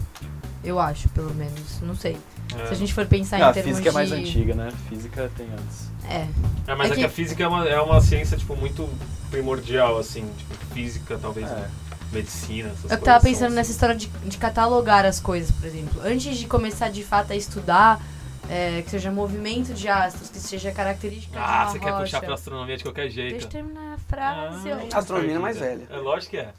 Eu 0.62 0.78
acho, 0.78 1.08
pelo 1.10 1.34
menos. 1.34 1.80
Não 1.80 1.94
sei. 1.94 2.16
É. 2.54 2.66
Se 2.66 2.72
a 2.72 2.76
gente 2.76 2.92
for 2.92 3.06
pensar 3.06 3.38
Não, 3.38 3.50
em 3.50 3.52
termos 3.52 3.64
de... 3.64 3.70
A 3.70 3.74
física 3.74 3.88
é 3.88 3.92
mais 3.92 4.12
antiga, 4.12 4.54
né? 4.54 4.72
Física 4.88 5.30
tem 5.36 5.46
antes. 5.46 5.90
É. 6.08 6.26
É, 6.70 6.74
mas 6.74 6.90
é, 6.90 6.94
é 6.94 6.96
que... 6.96 7.04
a 7.04 7.08
física 7.08 7.42
é 7.42 7.48
uma, 7.48 7.66
é 7.66 7.80
uma 7.80 8.00
ciência, 8.00 8.36
tipo, 8.36 8.54
muito 8.56 8.88
primordial, 9.30 9.98
assim. 9.98 10.28
Tipo, 10.36 10.54
física, 10.74 11.18
talvez... 11.20 11.48
É. 11.48 11.68
Medicina, 12.12 12.70
essas 12.70 12.90
Eu 12.90 13.00
tava 13.00 13.22
pensando 13.22 13.46
assim. 13.46 13.54
nessa 13.54 13.70
história 13.70 13.94
de, 13.94 14.08
de 14.08 14.36
catalogar 14.36 15.04
as 15.06 15.20
coisas, 15.20 15.52
por 15.52 15.64
exemplo. 15.64 16.00
Antes 16.04 16.36
de 16.38 16.46
começar 16.48 16.88
de 16.88 17.04
fato 17.04 17.32
a 17.32 17.36
estudar, 17.36 18.00
é, 18.48 18.82
que 18.82 18.90
seja 18.90 19.12
movimento 19.12 19.72
de 19.72 19.88
astros, 19.88 20.28
que 20.28 20.40
seja 20.40 20.72
característica 20.72 21.38
ah, 21.38 21.44
de 21.44 21.52
uma 21.52 21.70
você 21.70 21.78
quer 21.78 21.96
puxar 21.96 22.20
pra 22.20 22.34
astronomia 22.34 22.76
de 22.76 22.82
qualquer 22.82 23.08
jeito. 23.08 23.30
Deixa 23.30 23.46
eu 23.46 23.50
terminar 23.50 23.94
a 23.94 23.98
frase. 23.98 24.72
Ah, 24.72 24.80
a 24.92 24.98
astronomia 24.98 25.36
é 25.36 25.38
mais 25.38 25.56
velha. 25.56 25.86
É 25.88 25.96
lógico 25.98 26.32
que 26.32 26.38
é. 26.38 26.52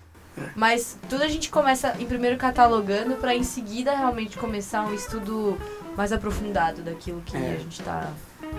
Mas 0.55 0.97
tudo 1.09 1.23
a 1.23 1.27
gente 1.27 1.49
começa 1.49 1.95
em 1.99 2.05
primeiro 2.05 2.37
catalogando 2.37 3.15
para 3.15 3.35
em 3.35 3.43
seguida 3.43 3.95
realmente 3.95 4.37
começar 4.37 4.85
um 4.85 4.93
estudo 4.93 5.57
mais 5.95 6.11
aprofundado 6.11 6.81
daquilo 6.81 7.21
que 7.25 7.35
é. 7.35 7.55
a 7.55 7.57
gente 7.57 7.79
está 7.79 8.11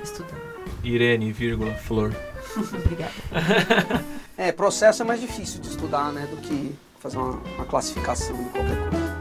estudando. 0.03 0.41
Irene, 0.85 1.33
vírgula, 1.33 1.73
flor. 1.75 2.13
Obrigada. 2.57 3.13
é, 4.37 4.53
processo 4.53 5.03
é 5.03 5.05
mais 5.05 5.21
difícil 5.21 5.61
de 5.61 5.69
estudar, 5.69 6.13
né, 6.13 6.27
do 6.27 6.37
que 6.39 6.75
fazer 6.99 7.19
uma, 7.19 7.33
uma 7.57 7.65
classificação 7.65 8.37
de 8.37 8.51
qualquer 8.51 8.91
coisa. 8.91 9.13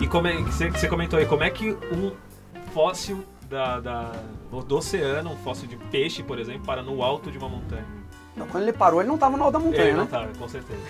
E 0.00 0.06
como 0.06 0.26
é, 0.26 0.42
você 0.42 0.88
comentou 0.88 1.18
aí, 1.18 1.26
como 1.26 1.42
é 1.42 1.50
que 1.50 1.72
um 1.72 2.12
fóssil 2.72 3.24
da, 3.48 3.80
da, 3.80 4.12
do 4.66 4.76
oceano, 4.76 5.32
um 5.32 5.36
fóssil 5.38 5.68
de 5.68 5.76
peixe, 5.76 6.22
por 6.22 6.38
exemplo, 6.38 6.64
para 6.64 6.82
no 6.82 7.02
alto 7.02 7.30
de 7.30 7.38
uma 7.38 7.48
montanha? 7.48 7.84
Quando 8.50 8.62
ele 8.62 8.72
parou, 8.72 9.00
ele 9.00 9.08
não 9.08 9.16
estava 9.16 9.36
no 9.36 9.44
alto 9.44 9.52
da 9.52 9.58
montanha, 9.58 9.88
ele 9.88 9.96
não 9.96 10.04
estava, 10.04 10.28
com 10.38 10.48
certeza. 10.48 10.80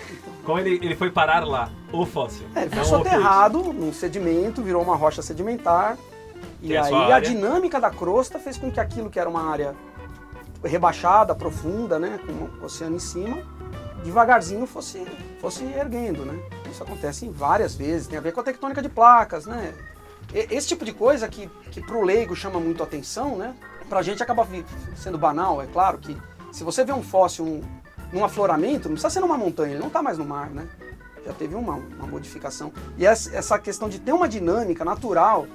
Como 0.45 0.59
ele, 0.59 0.75
ele 0.75 0.95
foi 0.95 1.11
parar 1.11 1.45
lá, 1.45 1.69
o 1.91 2.05
fóssil? 2.05 2.45
É, 2.55 2.61
ele 2.61 2.69
foi 2.69 2.85
soterrado 2.85 3.73
num 3.73 3.91
sedimento, 3.91 4.61
virou 4.61 4.81
uma 4.81 4.95
rocha 4.95 5.21
sedimentar. 5.21 5.97
E 6.61 6.77
aí 6.77 6.93
a, 6.93 7.15
a 7.15 7.19
dinâmica 7.19 7.79
da 7.79 7.89
crosta 7.89 8.39
fez 8.39 8.57
com 8.57 8.71
que 8.71 8.79
aquilo 8.79 9.09
que 9.09 9.19
era 9.19 9.29
uma 9.29 9.49
área 9.49 9.75
rebaixada, 10.63 11.33
profunda, 11.33 11.97
né, 11.97 12.19
com 12.25 12.31
o 12.61 12.65
oceano 12.65 12.95
em 12.95 12.99
cima, 12.99 13.39
devagarzinho 14.03 14.65
fosse, 14.65 15.05
fosse 15.39 15.63
erguendo, 15.63 16.23
né? 16.25 16.39
Isso 16.69 16.83
acontece 16.83 17.25
em 17.25 17.31
várias 17.31 17.75
vezes, 17.75 18.07
tem 18.07 18.17
a 18.17 18.21
ver 18.21 18.31
com 18.31 18.41
a 18.41 18.43
tectônica 18.43 18.81
de 18.81 18.89
placas, 18.89 19.45
né? 19.45 19.73
Esse 20.33 20.69
tipo 20.69 20.85
de 20.85 20.93
coisa 20.93 21.27
que, 21.27 21.49
que 21.71 21.81
pro 21.81 22.03
leigo 22.03 22.35
chama 22.35 22.59
muito 22.59 22.81
atenção, 22.81 23.35
né? 23.35 23.55
Pra 23.89 24.01
gente 24.01 24.23
acaba 24.23 24.47
sendo 24.95 25.17
banal, 25.17 25.61
é 25.61 25.65
claro 25.65 25.97
que 25.97 26.15
se 26.51 26.63
você 26.63 26.83
vê 26.83 26.91
um 26.93 27.01
fóssil 27.03 27.45
num, 27.45 27.61
num 28.11 28.25
afloramento, 28.25 28.87
não 28.89 28.95
precisa 28.95 29.09
ser 29.09 29.19
numa 29.21 29.37
montanha, 29.37 29.71
ele 29.71 29.79
não 29.79 29.87
está 29.87 30.01
mais 30.01 30.17
no 30.17 30.25
mar, 30.25 30.49
né? 30.49 30.67
Já 31.25 31.33
teve 31.33 31.55
uma, 31.55 31.75
uma 31.75 32.07
modificação. 32.07 32.73
E 32.97 33.05
essa, 33.05 33.57
questão 33.59 33.87
de 33.87 33.99
ter 33.99 34.11
uma 34.11 34.27
dinâmica 34.27 34.83
natural 34.83 35.45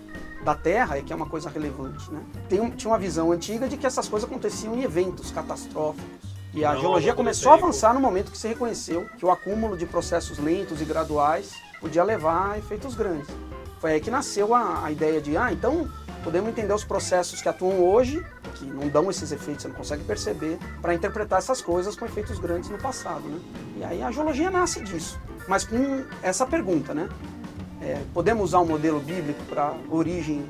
da 0.44 0.54
Terra 0.54 0.96
é 0.98 1.02
que 1.02 1.12
é 1.12 1.16
uma 1.16 1.26
coisa 1.26 1.50
relevante, 1.50 2.10
né? 2.12 2.20
Tem 2.48 2.60
um- 2.60 2.70
tinha 2.70 2.90
uma 2.90 2.98
visão 2.98 3.32
antiga 3.32 3.68
de 3.68 3.76
que 3.76 3.84
essas 3.86 4.08
coisas 4.08 4.28
aconteciam 4.28 4.74
em 4.76 4.82
eventos 4.84 5.30
catastróficos. 5.32 6.04
E 6.54 6.64
a 6.64 6.72
Não 6.72 6.80
geologia 6.80 7.14
começou 7.14 7.50
a 7.52 7.56
avançar 7.56 7.92
no 7.92 8.00
momento 8.00 8.30
que 8.30 8.38
se 8.38 8.48
reconheceu 8.48 9.06
que 9.18 9.26
o 9.26 9.30
acúmulo 9.30 9.76
de 9.76 9.84
processos 9.84 10.38
lentos 10.38 10.80
e 10.80 10.84
graduais 10.84 11.50
podia 11.80 12.02
levar 12.04 12.52
a 12.52 12.58
efeitos 12.58 12.94
grandes. 12.94 13.28
Foi 13.80 13.92
aí 13.92 14.00
que 14.00 14.10
nasceu 14.10 14.54
a, 14.54 14.84
a 14.84 14.90
ideia 14.90 15.20
de, 15.20 15.36
ah, 15.36 15.52
então 15.52 15.86
podemos 16.24 16.48
entender 16.48 16.72
os 16.72 16.82
processos 16.84 17.42
que 17.42 17.48
atuam 17.48 17.84
hoje, 17.84 18.24
que 18.56 18.64
não 18.64 18.88
dão 18.88 19.10
esses 19.10 19.30
efeitos, 19.30 19.62
você 19.62 19.68
não 19.68 19.74
consegue 19.74 20.04
perceber, 20.04 20.58
para 20.80 20.94
interpretar 20.94 21.38
essas 21.38 21.60
coisas 21.60 21.94
com 21.94 22.04
efeitos 22.06 22.38
grandes 22.38 22.70
no 22.70 22.78
passado, 22.78 23.22
né? 23.28 23.38
E 23.76 23.84
aí 23.84 24.02
a 24.02 24.10
geologia 24.10 24.50
nasce 24.50 24.82
disso. 24.82 25.20
Mas 25.46 25.64
com 25.64 26.04
essa 26.22 26.46
pergunta, 26.46 26.94
né? 26.94 27.08
É, 27.80 28.00
podemos 28.14 28.44
usar 28.44 28.60
um 28.60 28.66
modelo 28.66 28.98
bíblico 29.00 29.42
para 29.44 29.74
origem 29.90 30.44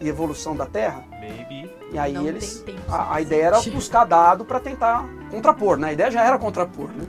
e 0.00 0.08
evolução 0.08 0.56
da 0.56 0.66
Terra? 0.66 1.04
Maybe. 1.20 1.70
E 1.92 1.98
aí 1.98 2.12
Não 2.12 2.26
eles. 2.26 2.64
A, 2.88 3.16
a 3.16 3.20
ideia 3.20 3.44
era 3.46 3.60
buscar 3.62 4.04
dado 4.04 4.44
para 4.44 4.58
tentar 4.58 5.06
contrapor, 5.30 5.76
né? 5.76 5.88
A 5.88 5.92
ideia 5.92 6.10
já 6.10 6.24
era 6.24 6.38
contrapor, 6.38 6.88
né? 6.88 7.06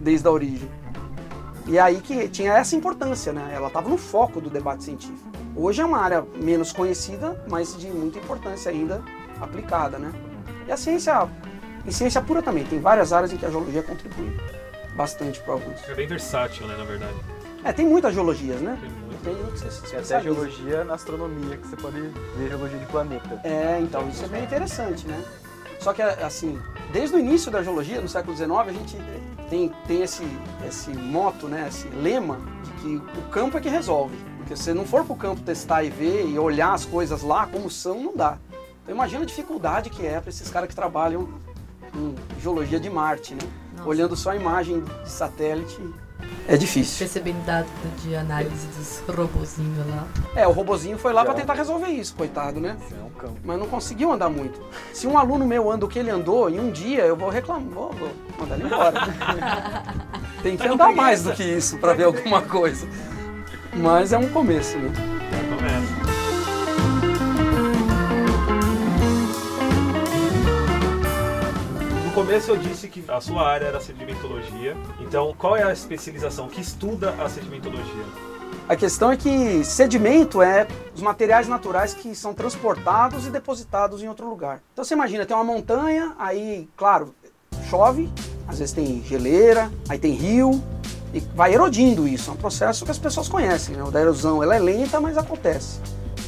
Desde 0.00 0.26
a 0.26 0.30
origem. 0.30 0.68
E 1.66 1.78
aí 1.78 2.00
que 2.00 2.28
tinha 2.28 2.52
essa 2.52 2.76
importância, 2.76 3.32
né? 3.32 3.52
Ela 3.54 3.68
estava 3.68 3.88
no 3.88 3.96
foco 3.96 4.40
do 4.40 4.50
debate 4.50 4.84
científico. 4.84 5.30
Hoje 5.54 5.80
é 5.80 5.84
uma 5.84 5.98
área 5.98 6.24
menos 6.34 6.72
conhecida, 6.72 7.42
mas 7.48 7.76
de 7.76 7.88
muita 7.88 8.18
importância 8.18 8.70
ainda 8.70 9.02
aplicada, 9.40 9.98
né? 9.98 10.12
E 10.66 10.72
a 10.72 10.76
ciência, 10.76 11.28
em 11.86 11.90
ciência 11.90 12.20
pura 12.20 12.42
também, 12.42 12.64
tem 12.64 12.80
várias 12.80 13.12
áreas 13.12 13.32
em 13.32 13.36
que 13.36 13.46
a 13.46 13.50
geologia 13.50 13.82
contribui 13.82 14.36
bastante 14.96 15.40
para 15.40 15.54
alguns. 15.54 15.88
É 15.88 15.94
bem 15.94 16.06
versátil, 16.06 16.66
né, 16.66 16.76
na 16.76 16.84
verdade. 16.84 17.14
É, 17.64 17.72
tem 17.72 17.86
muitas 17.86 18.14
geologias, 18.14 18.60
né? 18.60 18.78
Tem 18.80 18.90
muito. 18.90 19.06
Tem 19.22 19.70
você 19.70 19.96
até 19.96 20.22
geologia 20.22 20.84
na 20.84 20.94
astronomia, 20.94 21.56
que 21.56 21.66
você 21.66 21.76
pode 21.76 22.00
ver 22.00 22.48
geologia 22.48 22.78
de 22.78 22.86
planeta. 22.86 23.40
É, 23.42 23.80
então 23.80 24.08
isso 24.08 24.24
é 24.24 24.28
bem 24.28 24.44
interessante, 24.44 25.06
né? 25.06 25.22
Só 25.80 25.92
que, 25.92 26.00
assim, 26.02 26.60
desde 26.92 27.16
o 27.16 27.18
início 27.18 27.50
da 27.50 27.62
geologia, 27.62 28.00
no 28.00 28.08
século 28.08 28.36
XIX, 28.36 28.50
a 28.50 28.72
gente 28.72 28.96
tem, 29.50 29.72
tem 29.86 30.02
esse, 30.02 30.24
esse 30.66 30.90
moto, 30.90 31.48
né, 31.48 31.66
esse 31.68 31.88
lema 31.88 32.38
de 32.64 32.70
que 32.72 33.18
o 33.18 33.22
campo 33.30 33.58
é 33.58 33.60
que 33.60 33.68
resolve. 33.68 34.16
Porque 34.38 34.56
se 34.56 34.64
você 34.64 34.74
não 34.74 34.84
for 34.84 35.04
para 35.04 35.12
o 35.12 35.16
campo 35.16 35.42
testar 35.42 35.82
e 35.82 35.90
ver 35.90 36.26
e 36.26 36.38
olhar 36.38 36.72
as 36.72 36.84
coisas 36.84 37.22
lá 37.22 37.46
como 37.46 37.70
são, 37.70 38.02
não 38.02 38.16
dá. 38.16 38.38
Então 38.86 38.94
imagina 38.94 39.24
a 39.24 39.26
dificuldade 39.26 39.90
que 39.90 40.06
é 40.06 40.20
para 40.20 40.30
esses 40.30 40.48
caras 40.48 40.68
que 40.68 40.74
trabalham 40.76 41.28
em 41.92 42.14
geologia 42.40 42.78
de 42.78 42.88
Marte, 42.88 43.34
né? 43.34 43.40
Nossa. 43.76 43.88
Olhando 43.88 44.14
só 44.14 44.30
a 44.30 44.36
imagem 44.36 44.80
de 45.02 45.10
satélite, 45.10 45.76
é 46.48 46.56
difícil. 46.56 47.04
Recebendo 47.04 47.44
dado 47.44 47.66
de 48.00 48.14
análise 48.14 48.68
dos 48.68 49.02
robozinhos 49.14 49.86
lá. 49.88 50.06
É, 50.36 50.46
o 50.46 50.52
robozinho 50.52 50.96
foi 50.96 51.12
lá 51.12 51.24
para 51.24 51.32
Já. 51.32 51.40
tentar 51.40 51.54
resolver 51.54 51.88
isso, 51.88 52.14
coitado, 52.14 52.60
né? 52.60 52.76
É 52.92 53.02
um 53.02 53.10
campo. 53.10 53.36
mas 53.44 53.58
não 53.58 53.66
conseguiu 53.66 54.12
andar 54.12 54.28
muito. 54.28 54.60
Se 54.92 55.08
um 55.08 55.18
aluno 55.18 55.44
meu 55.44 55.70
anda 55.70 55.84
o 55.84 55.88
que 55.88 55.98
ele 55.98 56.10
andou, 56.10 56.48
em 56.48 56.60
um 56.60 56.70
dia 56.70 57.04
eu 57.04 57.16
vou 57.16 57.28
reclamar, 57.28 57.68
vou, 57.68 57.90
vou 57.90 58.10
mandar 58.38 58.54
ele 58.54 58.66
embora. 58.66 59.02
Tem 60.42 60.56
que 60.56 60.68
andar 60.68 60.92
mais 60.94 61.24
do 61.24 61.32
que 61.32 61.42
isso 61.42 61.78
para 61.78 61.92
ver 61.94 62.04
alguma 62.04 62.40
coisa. 62.42 62.86
Mas 63.74 64.12
é 64.12 64.18
um 64.18 64.28
começo, 64.28 64.78
né? 64.78 65.15
Começo 72.26 72.50
eu 72.50 72.56
disse 72.56 72.88
que 72.88 73.04
a 73.06 73.20
sua 73.20 73.48
área 73.48 73.66
era 73.66 73.80
sedimentologia. 73.80 74.76
Então, 74.98 75.32
qual 75.38 75.56
é 75.56 75.62
a 75.62 75.72
especialização 75.72 76.48
que 76.48 76.60
estuda 76.60 77.14
a 77.22 77.28
sedimentologia? 77.28 78.02
A 78.68 78.74
questão 78.74 79.12
é 79.12 79.16
que 79.16 79.62
sedimento 79.62 80.42
é 80.42 80.66
os 80.92 81.00
materiais 81.00 81.46
naturais 81.46 81.94
que 81.94 82.16
são 82.16 82.34
transportados 82.34 83.28
e 83.28 83.30
depositados 83.30 84.02
em 84.02 84.08
outro 84.08 84.28
lugar. 84.28 84.60
Então 84.72 84.84
você 84.84 84.94
imagina, 84.94 85.24
tem 85.24 85.36
uma 85.36 85.44
montanha, 85.44 86.16
aí, 86.18 86.68
claro, 86.76 87.14
chove, 87.70 88.10
às 88.48 88.58
vezes 88.58 88.74
tem 88.74 89.04
geleira, 89.04 89.70
aí 89.88 89.96
tem 89.96 90.12
rio, 90.12 90.60
e 91.14 91.20
vai 91.20 91.54
erodindo 91.54 92.08
isso. 92.08 92.30
É 92.30 92.32
um 92.32 92.36
processo 92.36 92.84
que 92.84 92.90
as 92.90 92.98
pessoas 92.98 93.28
conhecem, 93.28 93.76
né? 93.76 93.84
O 93.84 93.90
da 93.92 94.00
erosão 94.00 94.42
ela 94.42 94.56
é 94.56 94.58
lenta, 94.58 95.00
mas 95.00 95.16
acontece. 95.16 95.78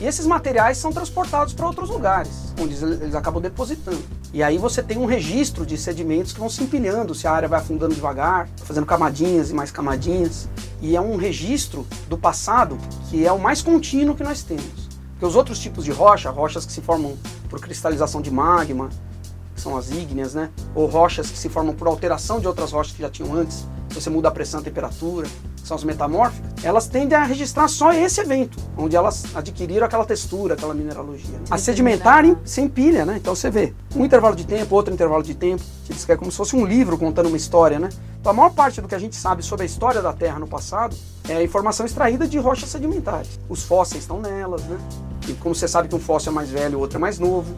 E 0.00 0.06
esses 0.06 0.26
materiais 0.26 0.78
são 0.78 0.92
transportados 0.92 1.52
para 1.52 1.66
outros 1.66 1.90
lugares, 1.90 2.54
onde 2.60 2.74
eles 2.74 3.14
acabam 3.16 3.42
depositando. 3.42 4.02
E 4.32 4.42
aí 4.42 4.56
você 4.56 4.80
tem 4.82 4.96
um 4.96 5.06
registro 5.06 5.66
de 5.66 5.76
sedimentos 5.76 6.32
que 6.32 6.38
vão 6.38 6.48
se 6.48 6.62
empilhando, 6.62 7.14
se 7.14 7.26
a 7.26 7.32
área 7.32 7.48
vai 7.48 7.58
afundando 7.58 7.94
devagar, 7.94 8.48
fazendo 8.58 8.86
camadinhas 8.86 9.50
e 9.50 9.54
mais 9.54 9.72
camadinhas. 9.72 10.48
E 10.80 10.94
é 10.94 11.00
um 11.00 11.16
registro 11.16 11.84
do 12.08 12.16
passado 12.16 12.78
que 13.10 13.26
é 13.26 13.32
o 13.32 13.40
mais 13.40 13.60
contínuo 13.60 14.14
que 14.14 14.22
nós 14.22 14.42
temos. 14.42 14.88
Porque 15.12 15.26
os 15.26 15.34
outros 15.34 15.58
tipos 15.58 15.84
de 15.84 15.90
rocha, 15.90 16.30
rochas 16.30 16.64
que 16.64 16.72
se 16.72 16.80
formam 16.80 17.16
por 17.48 17.60
cristalização 17.60 18.22
de 18.22 18.30
magma, 18.30 18.88
que 19.52 19.60
são 19.60 19.76
as 19.76 19.90
ígneas, 19.90 20.34
né? 20.34 20.50
Ou 20.76 20.86
rochas 20.86 21.28
que 21.28 21.36
se 21.36 21.48
formam 21.48 21.74
por 21.74 21.88
alteração 21.88 22.38
de 22.38 22.46
outras 22.46 22.70
rochas 22.70 22.94
que 22.94 23.02
já 23.02 23.10
tinham 23.10 23.34
antes, 23.34 23.66
se 23.88 24.00
você 24.00 24.08
muda 24.08 24.28
a 24.28 24.30
pressão 24.30 24.60
a 24.60 24.62
temperatura, 24.62 25.26
são 25.68 25.76
as 25.76 25.84
metamórficas, 25.84 26.50
elas 26.64 26.88
tendem 26.88 27.16
a 27.16 27.22
registrar 27.22 27.68
só 27.68 27.92
esse 27.92 28.20
evento, 28.20 28.58
onde 28.76 28.96
elas 28.96 29.24
adquiriram 29.36 29.86
aquela 29.86 30.04
textura, 30.04 30.54
aquela 30.54 30.74
mineralogia. 30.74 31.30
né? 31.38 31.44
A 31.50 31.58
sedimentar 31.58 32.24
em- 32.24 32.36
se 32.44 32.60
empilha, 32.60 33.04
né? 33.04 33.16
Então 33.18 33.34
você 33.34 33.50
vê 33.50 33.74
um 33.94 34.04
intervalo 34.04 34.34
de 34.34 34.44
tempo, 34.46 34.74
outro 34.74 34.92
intervalo 34.92 35.22
de 35.22 35.34
tempo, 35.34 35.62
que 35.84 35.92
diz 35.92 36.04
que 36.04 36.12
é 36.12 36.16
como 36.16 36.30
se 36.30 36.36
fosse 36.36 36.56
um 36.56 36.64
livro 36.64 36.96
contando 36.98 37.26
uma 37.26 37.36
história, 37.36 37.78
né? 37.78 37.88
Então 38.20 38.30
a 38.32 38.34
maior 38.34 38.50
parte 38.50 38.80
do 38.80 38.88
que 38.88 38.94
a 38.94 38.98
gente 38.98 39.14
sabe 39.14 39.42
sobre 39.44 39.62
a 39.62 39.66
história 39.66 40.02
da 40.02 40.12
Terra 40.12 40.38
no 40.38 40.46
passado 40.48 40.96
é 41.28 41.36
a 41.36 41.42
informação 41.42 41.86
extraída 41.86 42.26
de 42.26 42.38
rochas 42.38 42.68
sedimentares. 42.70 43.38
Os 43.48 43.62
fósseis 43.62 44.02
estão 44.02 44.20
nelas, 44.20 44.62
né? 44.64 44.78
E 45.28 45.34
como 45.34 45.54
você 45.54 45.68
sabe 45.68 45.88
que 45.88 45.94
um 45.94 46.00
fóssil 46.00 46.32
é 46.32 46.34
mais 46.34 46.48
velho, 46.50 46.78
o 46.78 46.80
outro 46.80 46.96
é 46.96 47.00
mais 47.00 47.18
novo. 47.18 47.54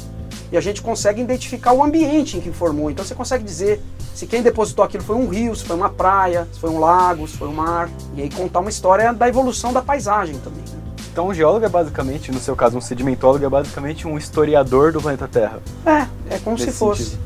E 0.53 0.57
a 0.57 0.61
gente 0.61 0.83
consegue 0.83 1.21
identificar 1.23 1.73
o 1.73 1.83
ambiente 1.83 2.37
em 2.37 2.41
que 2.41 2.51
formou. 2.51 2.91
Então 2.91 3.05
você 3.05 3.15
consegue 3.15 3.45
dizer 3.45 3.81
se 4.15 4.27
quem 4.27 4.43
depositou 4.43 4.85
aquilo 4.85 5.05
foi 5.05 5.17
um 5.17 5.29
rio, 5.29 5.55
se 5.55 5.65
foi 5.65 5.77
uma 5.77 5.89
praia, 5.89 6.49
se 6.53 6.59
foi 6.59 6.71
um 6.71 6.79
lago, 6.81 7.27
se 7.29 7.37
foi 7.37 7.49
um 7.49 7.53
mar. 7.55 7.89
E 8.17 8.23
aí 8.23 8.31
contar 8.31 8.61
uma 8.61 8.71
história 8.71 9.13
da 9.13 9.29
evolução 9.29 9.73
da 9.73 9.81
paisagem 9.81 10.35
também. 10.39 10.61
né? 10.63 10.81
Então 11.13 11.29
um 11.29 11.35
geólogo 11.35 11.65
é 11.65 11.69
basicamente, 11.69 12.33
no 12.33 12.41
seu 12.41 12.57
caso 12.57 12.77
um 12.77 12.81
sedimentólogo, 12.81 13.45
é 13.45 13.49
basicamente 13.49 14.07
um 14.09 14.19
historiador 14.19 14.93
do 14.93 15.01
planeta 15.01 15.29
Terra. 15.29 15.61
É, 15.87 16.35
é 16.35 16.39
como 16.39 16.59
se 16.59 16.71
fosse. 16.73 17.05
sentido. 17.05 17.21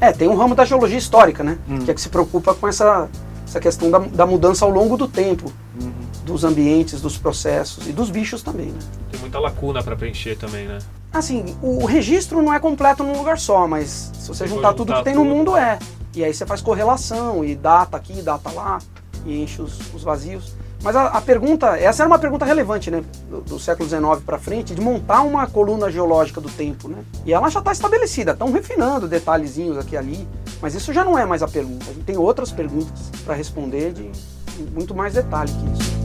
É, 0.00 0.12
tem 0.12 0.28
um 0.28 0.34
ramo 0.36 0.54
da 0.54 0.64
geologia 0.64 0.98
histórica, 0.98 1.42
né? 1.44 1.58
Hum. 1.68 1.78
Que 1.84 1.90
é 1.90 1.94
que 1.94 2.00
se 2.00 2.08
preocupa 2.08 2.54
com 2.54 2.66
essa, 2.68 3.08
essa 3.46 3.60
questão 3.60 3.90
da, 3.90 3.98
da 3.98 4.26
mudança 4.26 4.64
ao 4.64 4.70
longo 4.70 4.96
do 4.96 5.06
tempo, 5.08 5.52
Uhum. 5.80 5.90
dos 6.24 6.44
ambientes, 6.44 7.00
dos 7.00 7.18
processos 7.18 7.88
e 7.88 7.92
dos 7.92 8.08
bichos 8.08 8.42
também, 8.42 8.66
né? 8.66 8.78
Tem 9.10 9.18
muita 9.20 9.40
lacuna 9.40 9.82
para 9.82 9.96
preencher 9.96 10.36
também, 10.36 10.66
né? 10.68 10.78
Assim, 11.14 11.56
o 11.62 11.86
registro 11.86 12.42
não 12.42 12.52
é 12.52 12.58
completo 12.58 13.04
num 13.04 13.16
lugar 13.16 13.38
só, 13.38 13.66
mas 13.68 14.10
se 14.18 14.28
você 14.28 14.46
juntar 14.46 14.74
tudo 14.74 14.92
que 14.92 15.04
tem 15.04 15.14
no 15.14 15.22
tudo. 15.22 15.34
mundo, 15.34 15.56
é. 15.56 15.78
E 16.14 16.24
aí 16.24 16.34
você 16.34 16.44
faz 16.44 16.60
correlação 16.60 17.44
e 17.44 17.54
data 17.54 17.96
aqui, 17.96 18.20
data 18.20 18.50
lá, 18.50 18.78
e 19.24 19.42
enche 19.42 19.62
os, 19.62 19.94
os 19.94 20.02
vazios. 20.02 20.54
Mas 20.82 20.96
a, 20.96 21.06
a 21.06 21.20
pergunta, 21.20 21.78
essa 21.78 22.02
era 22.02 22.08
uma 22.08 22.18
pergunta 22.18 22.44
relevante, 22.44 22.90
né, 22.90 23.02
do, 23.30 23.40
do 23.40 23.58
século 23.58 23.88
XIX 23.88 24.02
para 24.26 24.38
frente, 24.38 24.74
de 24.74 24.80
montar 24.80 25.22
uma 25.22 25.46
coluna 25.46 25.90
geológica 25.90 26.40
do 26.40 26.50
tempo, 26.50 26.88
né? 26.88 26.98
E 27.24 27.32
ela 27.32 27.48
já 27.48 27.60
está 27.60 27.72
estabelecida, 27.72 28.32
estão 28.32 28.52
refinando 28.52 29.08
detalhezinhos 29.08 29.78
aqui 29.78 29.94
e 29.94 29.96
ali, 29.96 30.28
mas 30.60 30.74
isso 30.74 30.92
já 30.92 31.02
não 31.02 31.16
é 31.16 31.24
mais 31.24 31.42
a 31.42 31.48
pergunta. 31.48 31.86
A 31.88 31.94
gente 31.94 32.04
tem 32.04 32.18
outras 32.18 32.50
perguntas 32.52 33.10
para 33.24 33.34
responder 33.34 33.92
de 33.92 34.10
de 34.56 34.70
muito 34.70 34.94
mais 34.94 35.14
detalhe 35.14 35.52
que 35.52 35.82
isso. 35.82 36.03